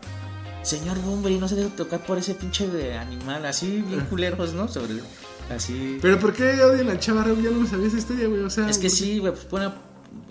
[0.64, 4.68] Señor Bumburi, no se debe tocar por ese pinche de animal, así bien culeros, ¿no?
[4.68, 5.02] Sobre
[5.50, 6.00] así.
[6.02, 7.42] ¿Pero por qué odian al chava rock?
[7.42, 8.42] Yo no me sabía esa historia, güey.
[8.42, 8.70] O sea...
[8.70, 9.70] Es que sí, güey, pues pone.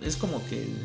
[0.00, 0.76] Es como que el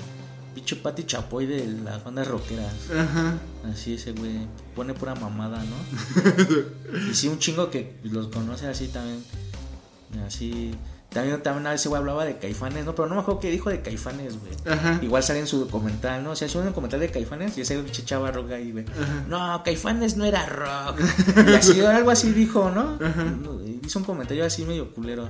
[0.54, 2.74] pinche Pati Chapoy de las bandas rockeras.
[2.92, 3.38] Ajá.
[3.72, 7.00] Así ese güey pone pura mamada, ¿no?
[7.12, 9.24] y sí, un chingo que los conoce así también.
[10.26, 10.74] Así.
[11.10, 12.94] También, también a veces güey hablaba de caifanes, ¿no?
[12.94, 14.52] Pero no me acuerdo qué dijo de caifanes, güey.
[14.66, 15.00] Ajá.
[15.02, 16.32] Igual sale en su documental, ¿no?
[16.32, 18.86] O sea, sube un documental de caifanes y ese pinche chava rock ahí, güey.
[19.30, 21.00] No, caifanes no era rock.
[21.48, 22.98] Y así, algo así dijo, ¿no?
[23.84, 25.30] Hizo un comentario así medio culero.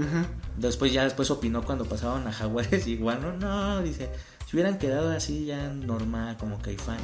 [0.00, 0.26] Ajá.
[0.56, 4.10] Después ya después opinó cuando pasaban a Jaguares igual, no, no, dice,
[4.46, 7.02] si hubieran quedado así ya normal como caifanes,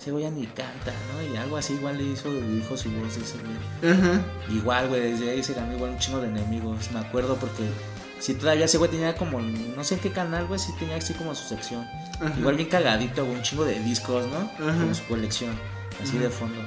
[0.00, 1.32] ese güey ya ni canta, ¿no?
[1.32, 3.94] Y algo así igual le hizo, dijo su voz ese güey.
[3.94, 4.20] Ajá.
[4.50, 7.62] Igual, güey, desde ahí se ganó igual un chingo de enemigos, me acuerdo porque
[8.18, 11.14] si todavía ese güey tenía como, no sé en qué canal, güey, sí tenía así
[11.14, 11.86] como su sección.
[12.20, 12.34] Ajá.
[12.36, 14.38] Igual bien cagadito, un chingo de discos, ¿no?
[14.38, 14.80] Ajá.
[14.80, 15.52] Como su colección,
[16.02, 16.60] así de fondo.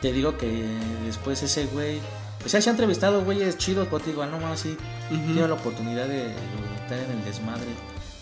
[0.00, 0.68] Te digo que
[1.04, 1.98] después ese güey,
[2.38, 4.76] pues ya se ha entrevistado güeyes chidos, pero te digo, ah, no más, sí,
[5.08, 6.34] tiene la oportunidad de, de
[6.80, 7.66] estar en el desmadre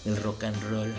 [0.05, 0.93] del rock and roll.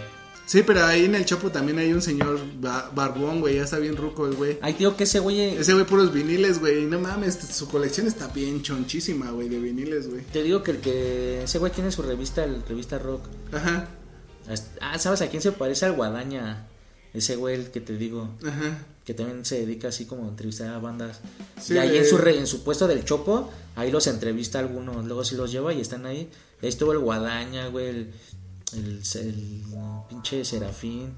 [0.45, 3.55] Sí, pero ahí en el Chopo también hay un señor ba- barbón, güey.
[3.55, 4.57] Ya está bien ruco el güey.
[4.61, 6.85] Ay, tío, que ese güey, Ese güey puros viniles, güey.
[6.87, 10.23] No mames, su colección está bien chonchísima, güey, de viniles, güey.
[10.25, 13.21] te digo que el que, ese güey tiene su revista, el revista rock.
[13.53, 13.87] Ajá,
[14.81, 16.67] Ah, ¿sabes a quién se parece al Guadaña?
[17.13, 18.79] Ese güey el que te digo, ajá.
[19.05, 21.19] que también se dedica así como a entrevistar a bandas.
[21.61, 24.61] Sí, y ahí en su, re- en su puesto del Chopo, ahí los entrevista a
[24.61, 26.29] algunos, luego sí los lleva y están ahí.
[26.61, 28.13] Ahí estuvo el Guadaña, güey, el,
[28.73, 29.63] el, el
[30.09, 31.13] pinche Serafín.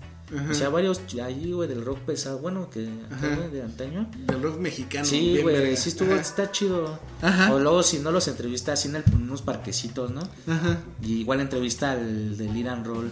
[0.50, 4.10] O sea, varios ahí, güey, del rock pesado, bueno, que acá, güey, de antaño.
[4.26, 5.06] Del rock mexicano.
[5.06, 5.76] Sí, güey, verga.
[5.76, 6.98] sí estuvo, Ajá, está chido.
[7.22, 7.54] Ajá.
[7.54, 10.22] O luego si no los entrevista así en, el- unos parquecitos, ¿no?
[10.48, 13.12] Ajá, Y igual entrevista al del Iran Roll.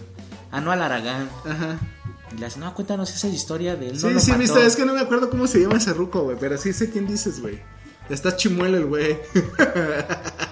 [0.50, 1.28] Ah, no, al Aragán.
[1.44, 1.78] ajá.
[2.34, 4.00] Y le hace, no, cuéntanos esa historia de él.
[4.00, 4.40] Sí, no sí, mató".
[4.40, 6.36] viste, es que no me acuerdo cómo se llama ese ruco, güey.
[6.40, 7.60] Pero sí sé quién dices, güey.
[8.08, 9.18] Está chimuelo el güey.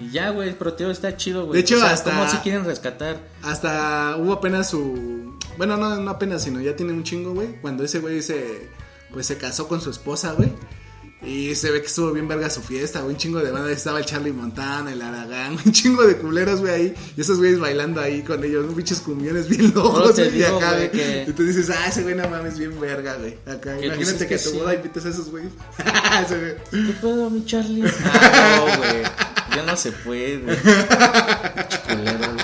[0.00, 1.54] Y ya, güey, pero tío, está chido, güey.
[1.54, 3.20] De hecho, O sea, hasta- ¿Cómo si quieren rescatar?
[3.42, 5.36] Hasta hubo apenas su.
[5.58, 7.60] Bueno, no, no apenas, sino ya tiene un chingo, güey.
[7.60, 8.68] Cuando ese güey se.
[9.12, 10.52] Pues se casó con su esposa, güey.
[11.26, 13.14] Y se ve que estuvo bien verga su fiesta, güey.
[13.14, 13.70] Un chingo de banda.
[13.72, 15.58] Estaba el Charlie Montana, el Aragán.
[15.66, 16.94] Un chingo de culeros, güey, ahí.
[17.16, 18.64] Y esos güeyes bailando ahí con ellos.
[18.68, 20.28] Un pinches cumbiones bien locos, güey.
[20.28, 23.16] y digo, acá, güey, que- Y tú dices, ah, ese güey no mames, bien verga,
[23.16, 23.36] güey.
[23.44, 23.76] Acá.
[23.80, 24.56] Imagínate que, tu sí.
[24.56, 25.52] boda invites a esos güeyes.
[26.28, 26.86] Güey.
[26.86, 27.84] ¿Qué pedo, mi Charlie?
[28.04, 29.02] Ah, no, güey.
[29.56, 30.38] Ya no se puede.
[31.86, 32.35] Culero,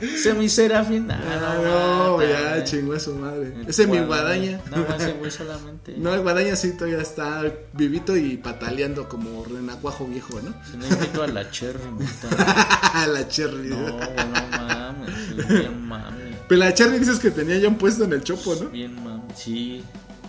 [0.00, 0.14] güey.
[0.14, 1.10] Ese mi Serafín.
[1.10, 3.54] Ah, no, ya chingó a su madre.
[3.60, 4.60] El Ese es mi Guadaña.
[4.70, 5.94] No, ese güey solamente.
[5.98, 10.54] No, el guadaña sí todavía está vivito y pataleando como renacuajo viejo, ¿no?
[10.70, 13.06] Si no invito a la Cherry, mata.
[13.06, 13.68] la Cherry.
[13.68, 15.48] No, no mames.
[15.48, 16.36] Bien mami.
[16.48, 18.68] Pero la Cherry dices que tenía ya un puesto en el chopo, ¿no?
[18.70, 19.22] Bien mami.
[19.34, 19.84] Sí.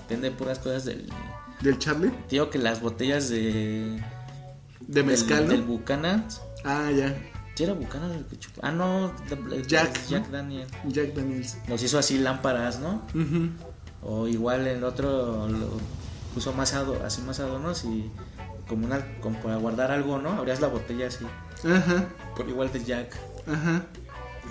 [0.10, 1.10] Vende puras cosas del.
[1.62, 2.12] Del Charlie.
[2.28, 4.02] Tío, que las botellas de.
[4.82, 6.24] De mezcal, del, del ¿no?
[6.64, 7.16] Ah, ya.
[7.56, 8.62] ¿Sí era Buchanan el que chupó?
[8.64, 9.14] Ah, no.
[9.68, 10.32] Jack, Jack ¿no?
[10.38, 10.68] Daniel.
[10.88, 11.58] Jack Daniels.
[11.68, 13.02] Nos hizo así lámparas, ¿no?
[13.14, 13.50] Ujú.
[14.04, 15.70] O igual el otro lo
[16.34, 18.12] puso más ado- así más adornos y
[18.68, 20.32] como una como para guardar algo, ¿no?
[20.34, 21.26] Abrías la botella así.
[21.68, 23.16] Ajá, Por igual de Jack.
[23.48, 23.86] ajá.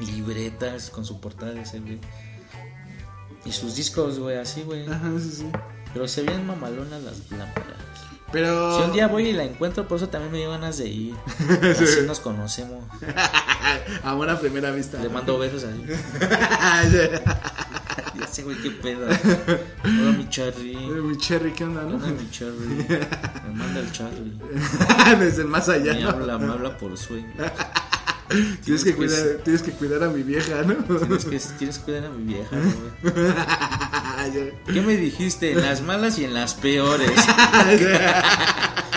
[0.00, 2.00] Libretas con su portada de ese, güey.
[3.44, 4.86] Y sus discos, güey, así, güey.
[4.90, 5.50] Ajá, sí, sí.
[5.92, 7.93] Pero se ven mamalonas las lámparas.
[8.34, 8.76] Pero.
[8.78, 11.14] Si un día voy y la encuentro, por eso también me dio ganas de ir.
[11.62, 12.84] Así nos conocemos.
[14.04, 14.98] Amor a primera vista.
[15.02, 15.86] Le mando besos ahí.
[18.18, 19.06] Ya sé, güey, qué pedo.
[19.84, 20.76] Hola, mi Charlie.
[20.76, 22.06] Mi Cherry, ¿qué onda, Hola, no?
[22.06, 22.86] mi Charlie.
[22.86, 24.38] Me manda el Charlie.
[25.18, 26.10] Desde el más allá, Me ¿no?
[26.10, 27.26] habla, me habla por sueño.
[28.64, 30.74] Tienes que, que- cuidar, tienes que cuidar a mi vieja, ¿no?
[30.98, 33.14] Tienes que, tienes que cuidar a mi vieja, güey.
[34.72, 35.52] ¿Qué me dijiste?
[35.52, 37.10] En las malas y en las peores.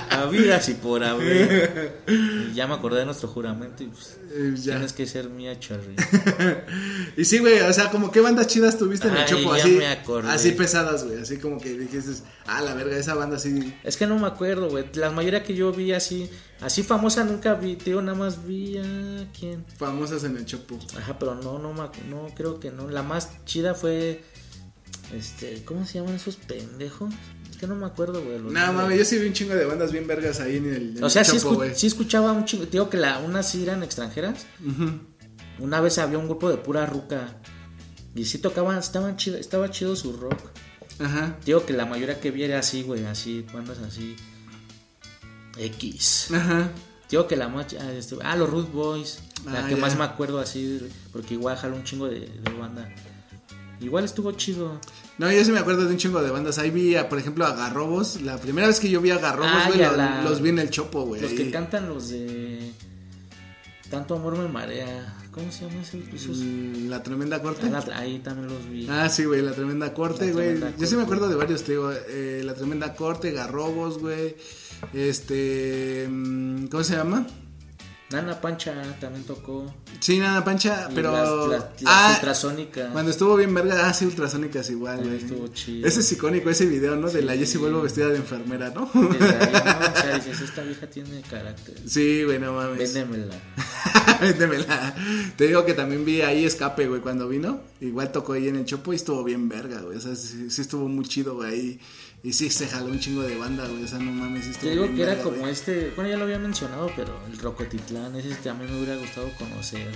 [0.10, 2.02] Habidas y por haber.
[2.08, 4.74] Y ya me acordé de nuestro juramento y pues, Eh, ya.
[4.74, 5.96] tienes que ser mía, Cherry.
[7.18, 9.88] Y sí, güey, o sea, como qué bandas chidas tuviste en el Chopo, así, me
[9.88, 10.30] acordé.
[10.32, 12.12] así pesadas, güey, así como que dijiste,
[12.48, 13.74] ah, la verga, esa banda así.
[13.84, 14.86] Es que no me acuerdo, güey.
[14.94, 16.30] La mayoría que yo vi así,
[16.62, 17.76] así famosa nunca vi.
[17.76, 19.66] Tío, nada más vi a quién.
[19.78, 20.80] famosas en el Chopo.
[20.98, 22.88] Ajá, pero no, no, no, creo que no.
[22.90, 24.24] La más chida fue,
[25.14, 27.14] este, ¿cómo se llaman esos pendejos?
[27.50, 28.38] Es que no me acuerdo, güey.
[28.38, 28.74] No, nombres.
[28.74, 31.10] mames, yo sí vi un chingo de bandas bien vergas ahí en el, en O
[31.10, 31.76] sea, el sí, Chopo, escu- güey.
[31.76, 32.66] sí escuchaba un chingo.
[32.66, 34.46] Digo que la, unas sí eran extranjeras.
[34.66, 35.00] Ujú.
[35.60, 37.36] Una vez había un grupo de pura ruca.
[38.16, 40.40] Y sí tocaban, estaban chido, estaba chido su rock.
[41.00, 41.38] Ajá.
[41.46, 44.16] Digo que la mayoría que vi era así, güey, así, bandas así.
[45.58, 46.30] X.
[46.34, 46.70] Ajá.
[47.10, 47.68] Digo que la más.
[47.80, 49.20] ah, este, ah, los Root Boys.
[49.46, 49.82] La Ah, que ya.
[49.82, 50.88] más me acuerdo así.
[51.12, 52.94] Porque igual jaló un chingo de, de banda.
[53.80, 54.80] Igual estuvo chido.
[55.20, 56.58] No, yo sí me acuerdo de un chingo de bandas.
[56.58, 58.22] Ahí vi, a, por ejemplo, a Garrobos.
[58.22, 60.70] La primera vez que yo vi a Garrobos, Ah, güey, la- los vi en el
[60.70, 61.22] Chopo, güey.
[61.22, 62.72] Los que cantan los de.
[63.90, 65.14] Tanto amor me marea.
[65.32, 66.04] ¿Cómo se llama ese?
[66.14, 66.38] esos?
[66.38, 67.70] Mm, La tremenda corte.
[67.72, 68.88] Ah, la- Ahí también los vi.
[68.90, 70.46] Ah, sí, güey, la tremenda corte, La güey.
[70.56, 71.92] Tremenda Yo sí me acuerdo de varios, te digo.
[71.92, 74.36] eh, la tremenda corte, Garrobos, güey.
[74.94, 76.08] Este.
[76.10, 77.26] mm, ¿Cómo se llama?
[78.10, 79.74] Nana Pancha también tocó.
[80.00, 81.12] Sí, nada, Pancha, Y pero.
[81.12, 82.92] Las, las- las ah, ultrasónicas.
[82.94, 85.18] cuando estuvo bien verga, ah, sí, ultrasónicas igual, güey.
[85.18, 85.86] estuvo chido.
[85.86, 87.10] Ese es icónico, ese video, ¿no?
[87.10, 87.40] De la Sí.
[87.40, 88.90] Jessie vuelvo vestida de enfermera, ¿no?
[88.94, 89.88] Desde ahí, ¿no?
[89.92, 91.76] O sea, dices, esta vieja tiene carácter.
[91.86, 92.78] sí, güey, no mames.
[92.94, 93.36] Véndemela.
[95.38, 97.60] Te digo que también vi ahí Escape, güey, cuando vino.
[97.82, 99.98] Igual tocó ahí en el Chopo y estuvo bien verga, güey.
[99.98, 101.80] O sea, sí, sí estuvo muy chido, güey, ahí.
[102.24, 103.84] Y sí, se jaló un chingo de banda, güey.
[103.84, 105.52] O sea, no mames, sí Te digo que era como güey.
[105.52, 109.92] este, bueno ya lo había mencionado, pero el Rocotitlán, ese también me hubiera gustado conocerlo.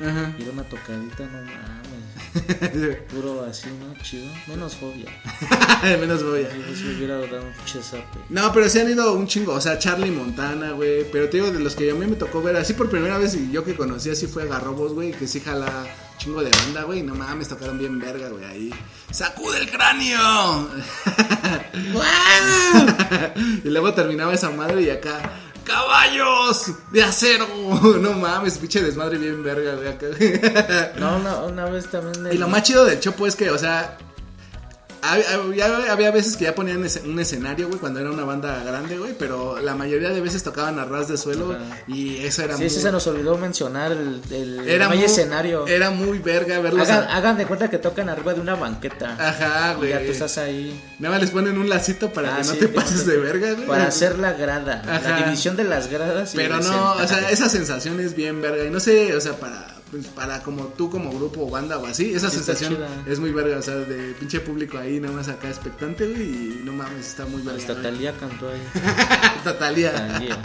[0.00, 0.34] Ajá.
[0.38, 2.98] Ir a una tocadita, no mames.
[3.12, 3.92] Puro así, ¿no?
[4.02, 4.30] Chido.
[4.46, 5.06] Menos fobia.
[6.00, 6.56] Menos voy a.
[6.56, 8.18] Yo sí hubiera dado un pinche zape.
[8.28, 11.04] No, pero se han ido un chingo, o sea, Charlie Montana, güey.
[11.10, 13.34] Pero te digo, de los que a mí me tocó ver así por primera vez
[13.34, 15.68] y yo que conocí así fue Garrobos, güey, que sí jala
[16.18, 17.02] chingo de banda, güey.
[17.02, 18.74] No mames, tocaron bien verga, güey, ahí.
[19.10, 20.68] ¡Sacude el cráneo!
[23.64, 25.20] y luego terminaba esa madre y acá.
[25.64, 26.72] ¡Caballos!
[26.92, 27.46] ¡De acero!
[28.00, 30.06] No mames, pinche desmadre bien verga, güey, acá.
[30.98, 32.32] No, una, una vez también.
[32.32, 33.96] Y lo más chido del Chopo es que, o sea,
[35.12, 38.98] había, había- había veces que ya ponían un escenario, güey, cuando era una banda grande,
[38.98, 41.82] güey, pero la mayoría de veces tocaban a ras de suelo Ajá.
[41.86, 42.70] y eso era Sí, muy...
[42.70, 45.66] sí se nos olvidó mencionar el, el era muy, escenario.
[45.66, 46.88] Era muy verga verlos.
[46.88, 49.16] Hagan, a- hagan de cuenta que tocan arriba de una banqueta.
[49.18, 49.90] Ajá, güey.
[49.90, 50.80] ya tú estás ahí.
[50.98, 53.52] Nada más les ponen un lacito para Ah, que no sí, te pases de verga,
[53.52, 53.66] güey.
[53.66, 54.82] Para hacer la grada.
[54.88, 55.10] Ajá.
[55.10, 56.34] La división de las gradas.
[56.34, 58.64] y Pero no, o sea, esa sensación es bien verga.
[58.64, 61.86] Y no sé, o sea, para, pues, para como tú como grupo o banda o
[61.86, 62.88] así, esa está sensación chida.
[63.06, 63.58] es muy verga.
[63.58, 66.22] O sea, de pinche público ahí, nada más acá expectante, güey.
[66.22, 67.60] Y no mames, está muy verga.
[67.60, 67.80] Hasta.
[67.80, 68.60] Talía cantó ahí.
[69.44, 69.92] Tatalía.
[69.92, 70.42] Talía.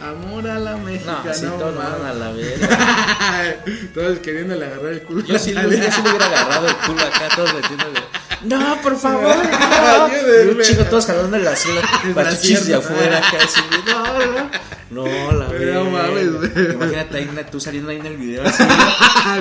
[0.00, 1.22] Amor a la mexicana.
[1.26, 1.92] No, sí, todos mames.
[1.92, 3.64] van a la verga.
[3.94, 5.26] Todos queriéndole agarrar el culo.
[5.26, 5.68] Yo sí, yo sí
[6.02, 8.00] le hubiera agarrado el culo acá, todos metiéndole.
[8.42, 10.52] No, por favor, no.
[10.52, 13.60] Un chico todos jalando la silla, El pachichis de afuera casi.
[13.86, 14.50] No, no.
[14.90, 16.72] No, la Pero no mames, güey.
[16.72, 18.64] Imagínate ahí, tú saliendo ahí en el video así.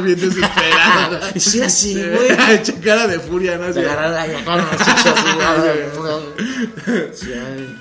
[0.04, 1.20] Bien desesperado.
[1.34, 2.32] Y sí, así, güey.
[2.52, 3.66] Echa cara de furia, ¿no?
[3.66, 4.46] Agarran ahí.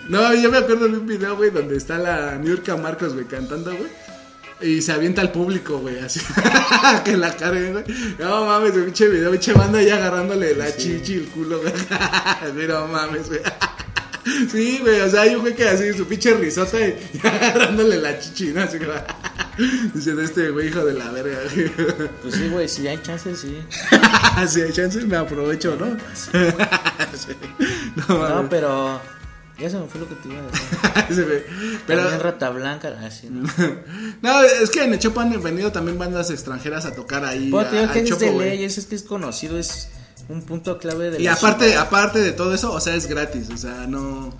[0.09, 3.70] No, yo me acuerdo de un video, güey, donde está la Niurka Marcos, güey, cantando,
[3.72, 4.07] güey.
[4.60, 6.20] Y se avienta al público, güey, así.
[7.04, 7.84] que la carguen, güey.
[8.18, 11.72] No mames, güey, pinche video, pinche banda ahí agarrándole la chichi y el culo, güey.
[12.54, 13.40] Güey, no mames, güey.
[14.52, 17.96] Sí, güey, o sea, hay un güey que así, su pinche risota y, y agarrándole
[17.96, 18.60] la chichi, ¿no?
[18.62, 18.92] Así como.
[19.94, 21.70] Diciendo este güey, hijo de la verga, güey.
[22.22, 23.58] Pues sí, güey, si hay chances, sí.
[24.46, 25.96] Si hay chance, me aprovecho, ¿no?
[26.14, 27.32] Sí.
[28.06, 29.00] No, No, pero.
[29.58, 31.24] Ya se me fue lo que te iba a decir.
[31.86, 32.02] Pero.
[32.04, 32.18] Pero.
[32.20, 33.48] Rata Blanca, así, ¿no?
[34.22, 37.46] No, es que en el Chopo han venido también bandas extranjeras a tocar ahí.
[37.46, 39.88] Digo a- que es Chopo, de ley, es, es que es conocido, es
[40.28, 41.82] un punto clave de Y la aparte, ciudad.
[41.82, 44.32] aparte de todo eso, o sea, es gratis, o sea, no,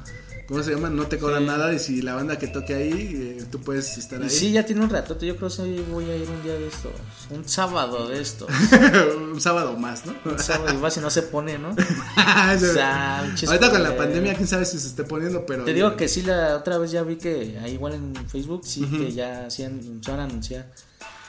[0.49, 0.89] ¿cómo se llama?
[0.91, 1.47] No te cobran Sí.
[1.47, 4.31] nada y si la banda que toque ahí, eh, tú puedes estar Y ahí.
[4.31, 6.91] sí, ya tiene un ratote, yo creo que voy a ir un día de estos,
[7.31, 8.49] un sábado de estos.
[9.33, 10.15] Un sábado más, ¿no?
[10.25, 11.71] Un sábado igual si no se pone, ¿no?
[11.71, 13.47] O sea, un chiste.
[13.55, 15.65] Ahorita con la pandemia, quién sabe si se esté poniendo, pero...
[15.65, 18.85] Te digo que sí, la otra vez ya vi que ahí igual en Facebook, sí,
[18.87, 20.73] que ya hacían, empezaron a anunciar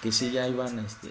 [0.01, 1.09] que sí ya iban este,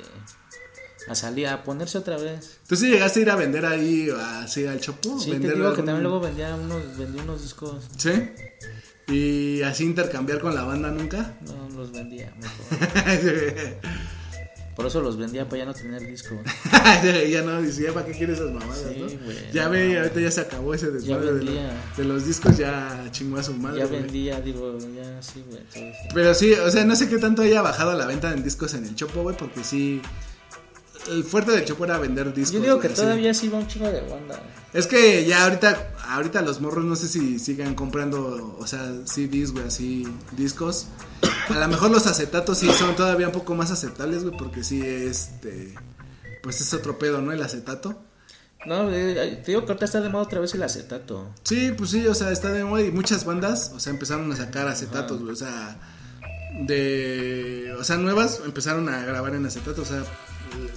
[1.08, 2.58] a salir, a ponerse otra vez.
[2.66, 4.08] ¿Tú sí llegaste a ir a vender ahí,
[4.42, 5.18] así al Chopo?
[5.18, 8.12] Sí, te digo que también luego vendía unos, vendía unos discos, ¿Sí?
[9.10, 11.34] Y así intercambiar con la banda nunca.
[11.40, 13.78] no los vendía mejor.
[14.76, 16.40] Por eso los vendía para ya no tener disco.
[17.28, 19.24] ya no, dice, ya para qué quieres esas mamadas, Sí, ¿no?
[19.24, 19.98] güey, ya ve, no.
[20.00, 21.72] ahorita ya se acabó ese desmadre de, lo- vendía.
[21.96, 23.80] de los discos, ya chingó a su madre.
[23.80, 25.62] ya vendía, digo, ya sí, güey.
[26.14, 28.84] Pero sí, o sea, no sé qué tanto haya bajado la venta en discos en
[28.84, 30.00] el Chopo, güey, porque sí.
[31.10, 32.54] El fuerte del Chopo era vender discos.
[32.54, 32.96] Yo digo que así.
[32.96, 34.42] todavía sí va un chingo de banda.
[34.74, 39.52] Es que ya ahorita, ahorita los morros no sé si sigan comprando, o sea, CDs,
[39.52, 40.06] güey, así,
[40.36, 40.86] discos.
[41.48, 44.82] A lo mejor los acetatos sí son todavía un poco más aceptables, güey, porque sí,
[44.84, 45.74] este,
[46.42, 47.32] pues es otro pedo, ¿no?
[47.32, 48.02] El acetato.
[48.66, 51.30] No, eh, te digo que ahorita está de moda otra vez el acetato.
[51.44, 54.36] Sí, pues sí, o sea, está de moda y muchas bandas, o sea, empezaron a
[54.36, 55.78] sacar acetatos, güey, o sea,
[56.66, 60.02] de, o sea, nuevas empezaron a grabar en acetato, o sea,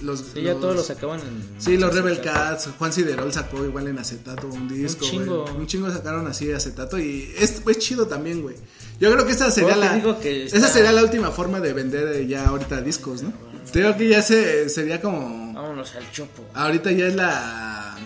[0.02, 0.20] los...
[0.34, 1.42] Sí, ya los- todos lo sacaban en.
[1.58, 2.20] Sí, los Rebel.
[2.20, 5.44] Cats, Juan Siderol sacó igual en acetato un disco, Un chingo.
[5.56, 8.56] Un chingo sacaron así de acetato y es, es chido también, güey.
[9.00, 12.46] Yo creo que esa sería la esa sería la última forma de vender eh, ya
[12.48, 13.32] ahorita discos, ¿no?
[13.72, 16.44] Digo que ya se sería como Vámonos al chopo.
[16.54, 17.96] ahorita ya es la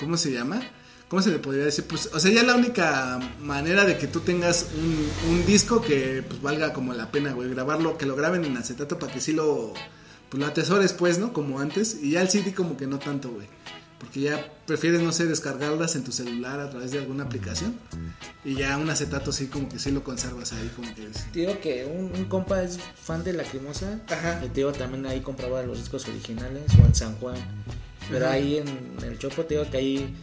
[0.00, 0.60] ¿cómo se llama?
[1.08, 1.84] ¿Cómo se le podría decir?
[1.86, 6.24] Pues, o sea, ya la única manera de que tú tengas un, un disco que
[6.28, 9.32] pues valga como la pena, güey, grabarlo, que lo graben en acetato para que sí
[9.32, 9.72] lo,
[10.30, 11.32] pues lo atesores, pues, ¿no?
[11.32, 11.98] Como antes.
[12.02, 13.46] Y ya el CD como que no tanto, güey.
[13.98, 17.78] Porque ya prefieres, no sé, descargarlas en tu celular a través de alguna aplicación.
[18.44, 21.32] Y ya un acetato sí como que sí lo conservas ahí, como que es.
[21.32, 24.00] Te digo que un, un compa es fan de Lacrimosa.
[24.08, 24.42] Ajá.
[24.44, 27.36] Y te digo también ahí compraba los discos originales o en San Juan.
[28.10, 28.34] Pero Ajá.
[28.34, 30.14] ahí en el Chopo te digo que ahí.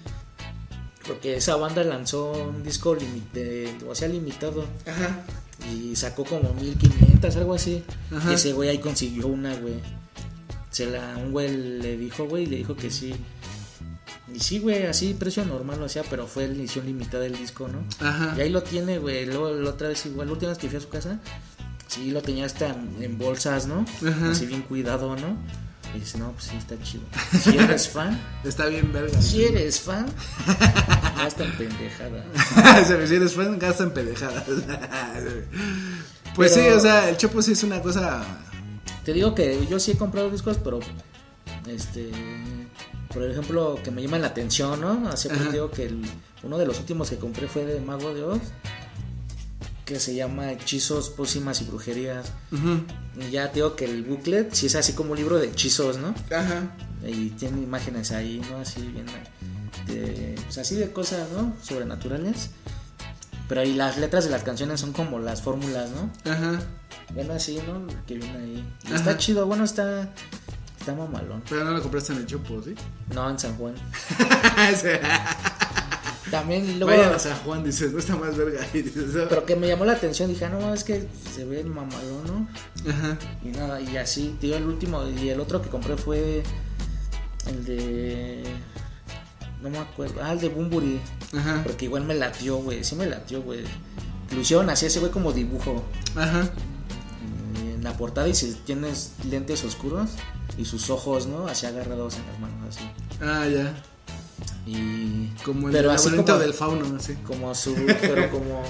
[1.08, 4.66] Porque esa banda lanzó un disco limite, o sea, limitado.
[4.86, 5.26] Ajá.
[5.74, 7.84] Y sacó como 1500, algo así.
[8.16, 8.32] Ajá.
[8.32, 9.76] Y ese güey ahí consiguió una, güey.
[10.70, 13.14] Se la, un güey le dijo, güey, le dijo que sí.
[14.34, 17.68] Y sí, güey, así, precio normal lo hacía, pero fue la edición limitada del disco,
[17.68, 17.84] ¿no?
[18.06, 18.34] Ajá.
[18.38, 19.26] Y ahí lo tiene, güey.
[19.26, 21.20] Luego la otra vez, igual, la última vez que fui a su casa,
[21.88, 23.86] sí lo tenía hasta en, en bolsas, ¿no?
[24.08, 24.32] Ajá.
[24.32, 25.38] Así bien cuidado, ¿no?
[25.96, 27.04] Y dice, no, pues sí, está chido.
[27.40, 29.22] Si eres fan, Está bien verga.
[29.22, 30.08] si eres fan,
[31.18, 32.26] gasta en pendejada.
[33.08, 34.46] si eres fan, gasta en pendejadas.
[36.36, 38.24] pues Pero- sí, o sea, el Chopo sí es una cosa.
[39.04, 40.80] Te digo que yo sí he comprado discos, pero
[41.68, 42.12] este
[43.14, 45.08] por ejemplo, que me llaman la atención, ¿no?
[45.08, 46.02] Hace poco digo que el-
[46.42, 48.42] uno de los últimos que compré fue de Mago de Oz,
[49.86, 52.32] que se llama Hechizos, Pócimas y Brujerías.
[52.52, 52.84] Ujú.
[53.22, 55.98] Y ya te digo que el booklet sí es así como un libro de hechizos,
[55.98, 56.16] ¿no?
[56.36, 56.76] Ajá.
[57.06, 58.58] Y tiene imágenes ahí, ¿no?
[58.58, 59.06] Así bien,
[59.86, 61.54] de, pues así de cosas, ¿no?
[61.62, 62.50] Sobrenaturales.
[63.54, 66.10] Pero ahí las letras de las canciones son como las fórmulas, ¿no?
[66.32, 66.60] Ajá.
[67.14, 67.86] Bueno, así, ¿no?
[68.08, 68.74] Que viene ahí.
[68.88, 68.96] Ajá.
[68.96, 70.12] está chido, bueno, está,
[70.80, 71.44] está mamalón.
[71.48, 72.74] Pero no lo compraste en el Chopo, ¿sí?
[73.14, 73.76] No, en San Juan.
[76.32, 76.98] También luego...
[76.98, 78.82] Vayan a San Juan, dices, no está más verga ahí.
[78.82, 79.28] Dices.
[79.30, 82.92] Pero que me llamó la atención, dije, ah, no, es que se ve mamalón, ¿no?
[82.92, 83.20] Ajá.
[83.44, 86.42] Y nada, y así, tío, el último, y el otro que compré fue
[87.46, 88.44] el de...
[89.64, 91.00] No me acuerdo, ah, el de Bumburi.
[91.34, 91.62] Ajá.
[91.64, 93.64] Porque igual me latió, güey, sí me latió, güey.
[94.32, 95.82] Lo hicieron así, ese güey como dibujo.
[96.18, 96.50] Ajá.
[97.56, 100.10] En la portada y si tienes lentes oscuros
[100.58, 101.48] y sus ojos, ¿no?
[101.48, 102.90] Así agarrados en las manos, así.
[103.22, 103.74] Ah, ya.
[104.66, 105.28] Y...
[105.46, 107.16] Como el pero así como, del fauno, así.
[107.26, 107.74] como su...
[108.02, 108.64] Pero como...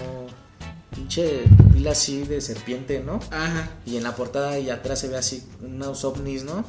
[0.93, 3.19] Pinche pila así de serpiente, ¿no?
[3.31, 3.71] Ajá.
[3.87, 6.63] Y en la portada y atrás se ve así unos ovnis, ¿no?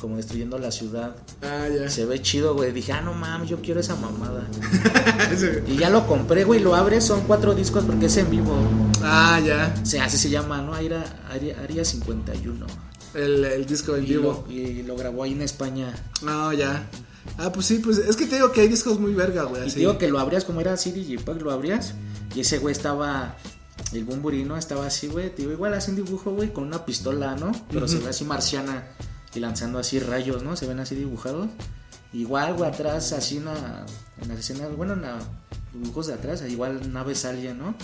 [0.00, 1.16] Como destruyendo la ciudad.
[1.42, 1.88] Ah, ya.
[1.90, 2.70] Se ve chido, güey.
[2.72, 4.46] Dije, ah, no mames, yo quiero esa mamada.
[5.66, 6.60] Y ya lo compré, güey.
[6.60, 8.56] Lo abres, son cuatro discos porque es en vivo.
[9.02, 9.74] Ah, ya.
[9.82, 10.74] O sea, así se llama, ¿no?
[10.74, 12.66] Aria, Aria, Aria 51.
[13.14, 14.44] El, el disco en vivo.
[14.46, 15.92] lo, y lo grabó ahí en España.
[16.22, 16.88] No, ya.
[17.36, 19.62] Ah, pues sí, pues es que te digo que hay discos muy verga, güey.
[19.62, 19.74] Y Así.
[19.74, 21.94] te digo que lo abrías como era así Digipack, lo abrías.
[22.34, 23.36] Y ese güey estaba.
[23.92, 25.30] El Bumburino estaba así, güey.
[25.34, 27.52] Te digo, igual así en dibujo, güey, con una pistola, ¿no?
[27.70, 28.84] Pero se ve así marciana
[29.38, 30.56] y lanzando así rayos, ¿no?
[30.56, 31.48] Se ven así dibujados.
[32.12, 33.86] Igual, güey, atrás, así en, la-
[34.20, 35.18] en las escenas, bueno, en la-
[35.72, 37.74] dibujos de atrás, igual naves alien, ¿no?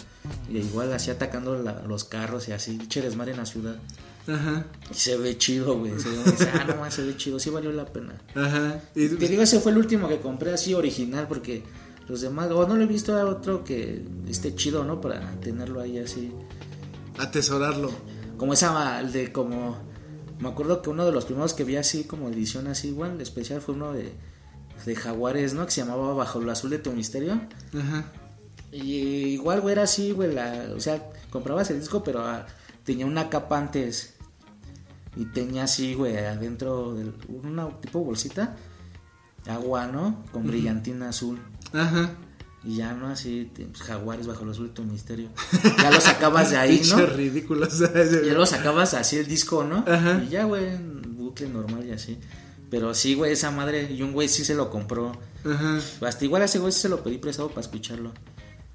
[0.50, 3.76] Y igual así atacando la- los carros y así, che desmadre en la ciudad.
[4.26, 4.64] Ajá.
[4.90, 5.92] Y se ve chido, güey.
[6.00, 6.16] Se ve,
[6.54, 8.14] ah, no más, se ve chido, sí valió la pena.
[8.34, 8.80] Ajá.
[8.94, 11.62] Y, Te digo, ese fue el último que compré así original porque
[12.08, 15.00] los demás, o no lo he visto a otro que esté chido, ¿no?
[15.02, 16.32] Para tenerlo ahí así.
[17.18, 17.90] atesorarlo.
[18.38, 19.76] Como esa, el de como,
[20.38, 23.60] me acuerdo que uno de los primeros que vi así como edición así igual, especial
[23.60, 24.12] fue uno de,
[24.84, 25.64] de Jaguares, ¿no?
[25.64, 27.40] Que se llamaba Bajo lo Azul de tu Misterio.
[27.78, 28.04] Ajá.
[28.72, 28.96] Y
[29.34, 32.46] igual, güey, era así, güey, la, o sea, comprabas el disco, pero ah,
[32.84, 34.14] tenía una capa antes.
[35.16, 38.56] Y tenía así, güey, adentro de una tipo bolsita,
[39.46, 40.24] agua, ¿no?
[40.32, 41.38] Con brillantina azul.
[41.72, 42.10] Ajá.
[42.66, 43.08] Y ya, ¿no?
[43.08, 45.28] Así, pues, jaguares bajo de tu misterio.
[45.78, 47.04] Ya lo sacabas de ahí, ¿no?
[47.06, 47.68] Ridículo.
[47.68, 49.84] Ya lo sacabas así el disco, ¿no?
[49.86, 50.22] Ajá.
[50.24, 52.18] Y ya, güey, bu- bucle normal y así.
[52.70, 55.12] Pero sí, güey, esa madre, y un güey sí se lo compró.
[55.44, 55.78] Ajá.
[56.06, 58.12] Hasta igual a ese güey sí se lo pedí prestado para escucharlo.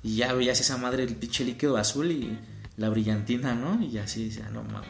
[0.03, 2.37] Y ya veías esa madre, el pinche líquido azul y
[2.77, 3.81] la brillantina, ¿no?
[3.83, 4.87] Y así, decía, no mames.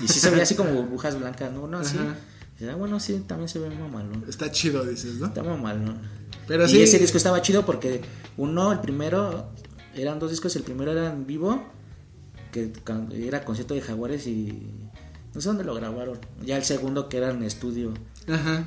[0.00, 1.66] Y sí se veía así como burbujas blancas, ¿no?
[1.68, 1.96] No, sí.
[1.98, 2.16] Ajá.
[2.56, 4.24] Y decía, bueno, sí, también se ve mamalón.
[4.28, 5.26] Está chido, dices, ¿no?
[5.26, 6.00] Está mamalón.
[6.46, 6.82] Pero y sí.
[6.82, 8.00] ese disco estaba chido porque
[8.36, 9.50] uno, el primero,
[9.94, 11.62] eran dos discos, el primero era en vivo,
[12.52, 12.72] que
[13.14, 14.70] era concierto de Jaguares y
[15.34, 16.18] no sé dónde lo grabaron.
[16.44, 17.92] Ya el segundo que era en estudio.
[18.28, 18.66] Ajá.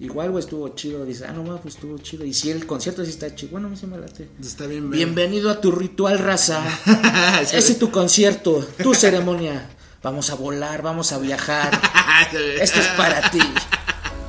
[0.00, 1.04] Igual, güey, estuvo chido.
[1.04, 2.24] Dice, ah, no, pues estuvo chido.
[2.24, 4.28] Y si el concierto sí está chido, bueno, a mí se me late.
[4.40, 4.90] Está bien.
[4.90, 6.62] Bienvenido a tu ritual, raza.
[7.46, 7.56] Sí.
[7.56, 9.70] Ese es tu concierto, tu ceremonia.
[10.02, 11.70] Vamos a volar, vamos a viajar.
[12.60, 13.40] Esto es para ti.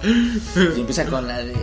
[0.75, 1.55] Y empieza con la de.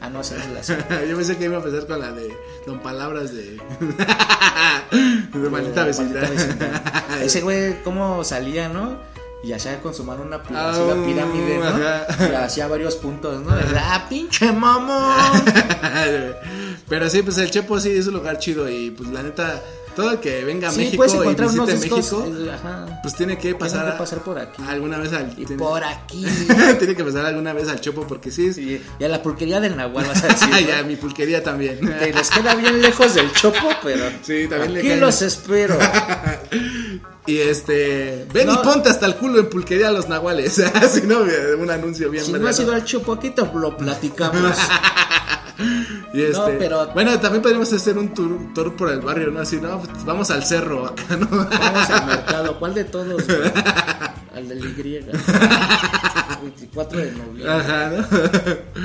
[0.00, 2.36] Ah, no, esa es la Yo pensé que iba a empezar con la de
[2.66, 3.60] Don Palabras de.
[5.32, 6.24] de maldita vecindad.
[7.22, 8.98] Ese güey, cómo salía, ¿no?
[9.44, 11.66] Y hacía con su mano una pirámide, ¿no?
[11.66, 12.06] ajá.
[12.30, 13.56] Y hacía varios puntos, ¿no?
[13.56, 15.44] De, ¡Ah, pinche mamón!
[16.88, 19.60] Pero sí, pues el Chepo sí es un lugar chido y pues la neta,
[19.94, 22.12] todo el que venga a Sí, México puedes y encontrar unos visite discos.
[22.28, 22.98] México, eh, ajá.
[23.02, 24.62] pues tiene que pasar, a- que pasar por aquí.
[24.68, 26.24] alguna vez al Y tiene, por aquí.
[26.78, 29.60] tiene que pasar alguna vez al Chepo porque sí, es- Y, y a la pulquería
[29.60, 30.48] del Nahual vas a decir.
[30.50, 30.60] ¿no?
[30.60, 31.78] ya mi pulquería también.
[31.98, 34.04] Que les queda bien lejos del chopo, pero.
[34.22, 35.00] Sí, también le aquí caen.
[35.00, 35.78] los espero.
[37.24, 40.58] Y este, ven y ponte hasta el culo en pulquería a los nahuales.
[40.58, 41.20] Así no,
[41.58, 44.56] un anuncio bien Si no has ido al chopo, aquí te lo platicamos.
[46.14, 49.40] Y este, No, pero- bueno, también podríamos hacer un tour, tour por el barrio, ¿no?
[49.40, 51.26] Así, no, pues, vamos al cerro acá, ¿no?
[51.30, 52.58] Vamos al mercado.
[52.58, 53.26] ¿Cuál de todos?
[53.26, 53.52] güey?
[54.34, 55.00] Al del Y.
[56.42, 57.48] 24 de noviembre.
[57.50, 58.06] Ajá, ¿no?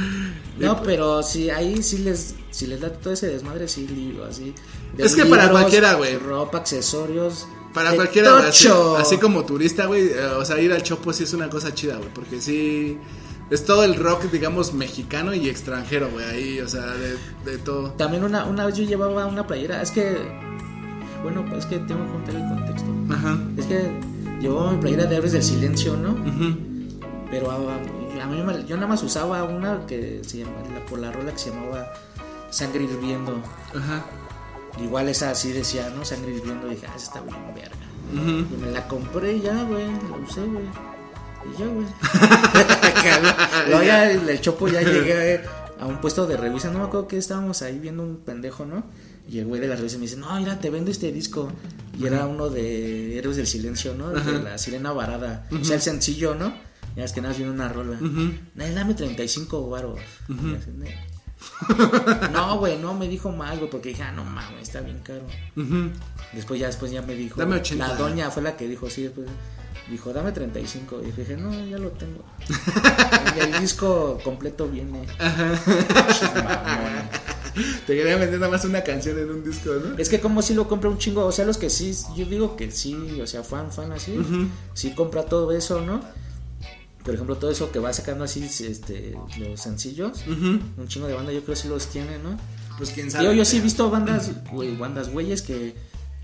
[0.58, 4.56] No, pero si ahí sí les, si les da todo ese desmadre, sí, libro, así.
[4.96, 6.18] de Es que para cualquiera, güey.
[6.18, 7.48] Ropa, accesorios.
[7.76, 11.48] Para cualquiera, así como turista, güey, eh, o sea, ir al Chopo sí es una
[11.48, 12.98] cosa chida, güey, porque sí
[13.50, 17.92] es todo el rock, digamos, mexicano y extranjero, güey, ahí, o sea, de, de todo.
[17.92, 19.82] También una, una vez yo llevaba una playera.
[19.82, 20.18] Es que.
[21.24, 22.88] Bueno, es que tengo que contar el contexto.
[23.14, 23.38] Ajá.
[23.58, 23.90] Es que
[24.40, 26.12] llevaba mi playera de Héroes del Silencio, ¿no?
[26.12, 26.58] Ujú.
[27.32, 31.00] Pero a, a mí me- yo nada más usaba una que se llama, la, por
[31.00, 31.92] la rola que se llamaba
[32.52, 33.42] Sangre Hirviendo.
[33.76, 34.06] Ajá.
[34.82, 36.06] Igual esa así decía, ¿no?
[36.06, 36.68] Sangre Hirviendo.
[36.68, 37.76] Dije, ah, esa está bien verga.
[38.14, 38.56] Ujú.
[38.56, 39.88] Y me la compré ya, güey.
[39.88, 40.66] La usé, güey.
[41.56, 41.88] Y ya, güey.
[43.68, 45.42] Luego ya el, el chopo ya llegué
[45.80, 46.70] a un puesto de revista.
[46.72, 48.84] No me acuerdo que estábamos ahí viendo un pendejo, ¿no?
[49.30, 51.52] Y el güey de la revista me dice, no, mira, te vendo este disco.
[52.00, 54.10] Y era uno de Héroes del Silencio, ¿no?
[54.10, 55.48] De la Sirena Varada.
[55.60, 56.54] O sea, el sencillo, ¿no?
[56.96, 57.98] Ya es que nada más viene una rola.
[58.02, 58.34] Ujú.
[58.56, 60.00] "Nah, Dame 35 varos.
[62.34, 65.22] No, güey, no me dijo mal, güey, porque dije, ah, no mames, está bien caro.
[66.34, 67.40] Después ya después ya me dijo.
[67.40, 67.88] Dame 80.
[67.88, 69.28] La doña fue la que dijo, sí, después
[69.90, 71.02] dijo, dame 35.
[71.04, 72.24] Y dije, no, ya lo tengo.
[73.38, 75.06] y el disco completo viene.
[77.88, 79.98] Te quería vender nada más una canción en un disco, ¿no?
[79.98, 82.56] Es que como si lo compra un chingo, o sea, los que sí, yo digo
[82.56, 84.48] que sí, o sea, fan, fan así, Ujú.
[84.74, 86.02] sí compra todo eso, ¿no?
[87.04, 91.32] Por ejemplo, todo eso que va sacando así, este, los sencillos, un chingo de banda
[91.32, 92.38] yo creo que sí los tiene, ¿no?
[92.78, 93.26] Pues quién sabe.
[93.26, 95.74] Yo, yo sí he visto bandas, güey, bandas güeyes que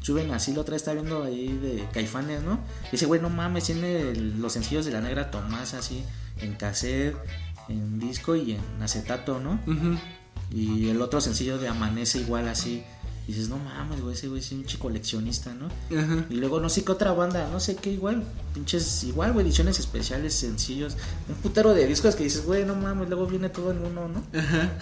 [0.04, 2.60] suben así, la otra vez estaba viendo ahí de Caifanes, ¿no?
[2.92, 6.04] Ese güey, no mames, tiene los sencillos de la negra Tomás así,
[6.42, 7.16] en cassette,
[7.70, 9.60] en disco y en acetato, ¿no?
[9.66, 9.98] Ujú.
[10.52, 12.84] Y el otro sencillo de Amanece igual así.
[13.26, 15.68] Y dices, no mames, güey, ese güey es un pinche coleccionista, ¿no?
[15.98, 16.26] Ajá.
[16.30, 18.22] Y luego no sé qué otra banda, no sé qué igual,
[18.54, 20.98] pinches igual, güey, ediciones especiales, sencillos,
[21.30, 24.24] un putero de discos que dices, güey, no mames, luego viene todo en uno, ¿no?
[24.38, 24.74] Ajá.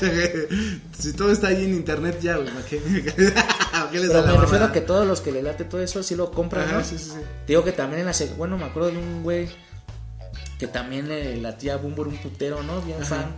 [0.98, 2.48] si todo está ahí en internet ya, güey,
[3.86, 3.92] ¿para qué?
[3.92, 5.64] ¿Para qué les Pero da la me refiero a que todos los que le late
[5.64, 6.84] todo eso sí lo compran, Ajá, ¿no?
[6.84, 7.16] sí, sí, sí.
[7.46, 9.48] Te Digo que también en la bueno, me acuerdo de un güey
[10.58, 12.80] que también le latía a Bumbur un putero, ¿no?
[12.82, 13.16] Bien Ajá.
[13.16, 13.36] fan.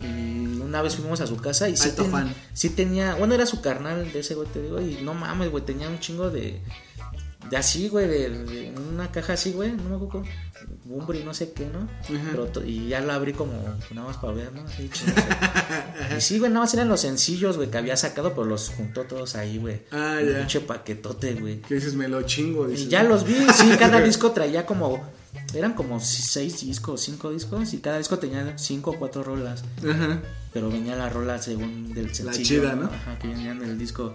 [0.00, 3.60] Y una vez fuimos a su casa y sí, ten- sí tenía, bueno, era su
[3.60, 6.60] carnal de ese güey, te digo, y no mames, güey, tenía un chingo de,
[7.48, 10.24] de así, güey, de, de una caja así, güey, no me acuerdo,
[10.86, 11.88] y no sé qué, ¿no?
[12.30, 13.52] Pero y ya la abrí como
[13.90, 14.62] nada más para ver, ¿no?
[14.62, 14.90] Así,
[16.16, 19.04] y sí, güey, nada más eran los sencillos, güey, que había sacado, pero los juntó
[19.04, 19.80] todos ahí, güey.
[19.90, 20.38] Ah, Un ya.
[20.40, 21.60] pinche paquetote, güey.
[21.62, 22.66] Que dices, me lo chingo.
[22.66, 25.02] Dices, Y ya los vi, sí, cada disco traía como.
[25.54, 29.64] Eran como seis discos, cinco discos, y cada disco tenía cinco o cuatro rolas.
[29.88, 30.20] Ajá.
[30.52, 32.44] Pero venía la rola según del sencillo.
[32.60, 32.86] chida, ¿no?
[32.86, 34.14] Ajá, que venían en el disco.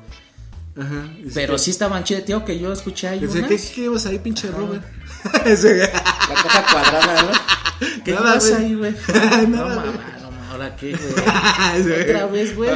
[0.77, 1.09] Ajá.
[1.33, 1.65] Pero sí.
[1.65, 3.49] sí estaban chidas, tío, que yo escuché ahí Dice, unas.
[3.49, 4.83] ¿qué, ¿qué llevas ahí, pinche Robert?
[5.45, 8.03] Ese- La caja cuadrada, ¿no?
[8.03, 8.95] ¿Qué pasa ahí, güey?
[9.47, 9.83] No, mamá.
[10.63, 12.01] ¿Ahora qué, güey?
[12.09, 12.69] Otra vez, güey.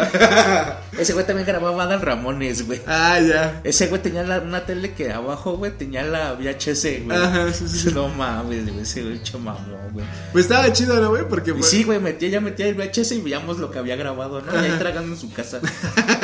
[0.98, 2.82] Ese güey también grababa Adal Ramones, güey.
[2.88, 3.62] Ah, ya.
[3.64, 7.18] Ese güey tenía la- una tele que abajo, güey, tenía la VHS, güey.
[7.18, 7.90] Ajá, sí, sí.
[7.94, 10.06] No mames, güey, ese güey hecho mamón, güey.
[10.32, 11.28] Pues estaba chido, ¿no, güey?
[11.28, 14.42] Porque pues, sí, güey, metía, ya metía el VHS y veíamos lo que había grabado,
[14.42, 14.54] ¿no?
[14.54, 15.60] Y ahí tragando en su casa.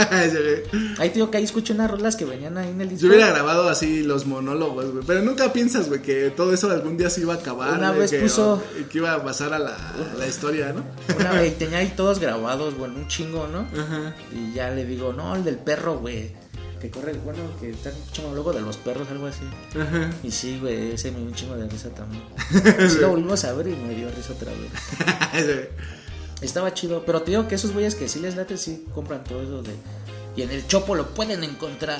[0.97, 3.03] Ahí, tío, que ahí escuché unas rolas que venían ahí en el disco.
[3.03, 5.03] Yo hubiera grabado así los monólogos, güey.
[5.05, 7.77] Pero nunca piensas, güey, que todo eso algún día se iba a acabar.
[7.77, 10.83] Una vez que, puso- y que iba a pasar a la, a la historia, ¿no?
[11.17, 13.59] Una vez tenía ahí todos grabados, güey, un chingo, ¿no?
[13.59, 14.15] Ajá.
[14.31, 16.31] Y ya le digo, no, el del perro, güey.
[16.79, 19.43] Que corre, bueno, que está chingo luego de los perros, algo así.
[19.79, 20.11] Ajá.
[20.23, 22.23] Y sí, güey, ese me dio un chingo de risa también.
[22.89, 25.69] Sí, lo volvimos a ver y me dio risa otra vez.
[26.41, 29.41] Estaba chido, pero te digo que esos güeyes que sí les late, sí compran todo
[29.41, 29.73] eso de.
[30.37, 31.99] Y en el Chopo lo pueden encontrar.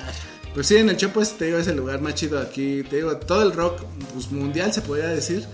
[0.54, 2.84] Pues sí, en el Chopo es, te digo, es el lugar más chido aquí.
[2.89, 3.84] Te digo, todo el rock
[4.14, 5.45] pues, mundial se podría decir.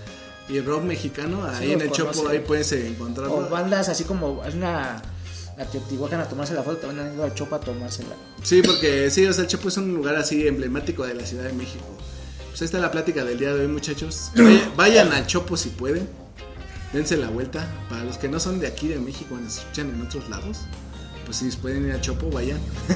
[0.48, 2.30] Y el rock mexicano, ahí Sí, en el Chopo, conocen.
[2.30, 3.34] ahí puedes encontrarlo.
[3.34, 4.42] O bandas así como.
[4.42, 5.02] Hay una.
[5.58, 8.14] A Teotihuacán a tomarse la foto, también han ido al Chopo a tomársela.
[8.42, 11.44] Sí, porque sí, o sea, el Chopo es un lugar así emblemático de la Ciudad
[11.44, 11.84] de México.
[12.50, 14.30] Pues ahí está la plática del día de hoy, muchachos.
[14.36, 16.06] Vaya- Vayan al Chopo si pueden.
[16.92, 17.66] Dense la vuelta.
[17.88, 20.58] Para los que no son de aquí de México, nos escuchan en otros lados.
[21.24, 22.58] Pues si pueden ir al Chopo, vayan.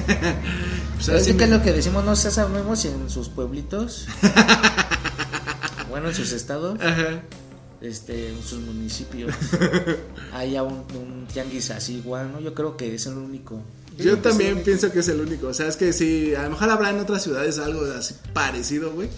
[0.95, 3.27] pues ahora Así sí que me- es lo que decimos, no sabemos si en sus
[3.27, 4.05] pueblitos.
[5.89, 6.79] bueno, en sus estados.
[6.79, 7.21] Ajá.
[7.81, 9.33] Este, en sus municipios
[10.33, 12.39] haya un, un tianguis así igual, ¿no?
[12.39, 13.61] Yo creo que es el único.
[13.97, 15.47] Yo también pienso que es el único.
[15.47, 18.91] O sea, es que sí, a lo mejor habrá en otras ciudades algo así parecido,
[18.91, 19.09] güey.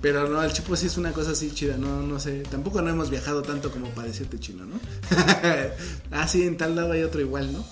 [0.00, 2.42] Pero no, el Chopo sí es una cosa así chida, no, no sé.
[2.50, 4.78] Tampoco no hemos viajado tanto como para decirte chino, ¿no?
[6.10, 7.64] ah, sí, en tal lado hay otro igual, ¿no?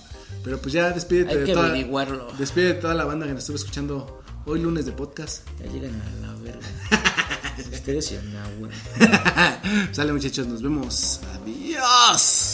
[0.43, 2.27] Pero pues ya despídete Hay de que toda, averiguarlo.
[2.37, 5.47] despide de toda la banda que nos estuvo escuchando hoy lunes de podcast.
[5.59, 6.67] Ya llegan a la verga.
[7.57, 8.21] Ustedes y a
[8.59, 8.71] güey.
[9.93, 11.19] Sale muchachos, nos vemos.
[11.35, 12.52] Adiós.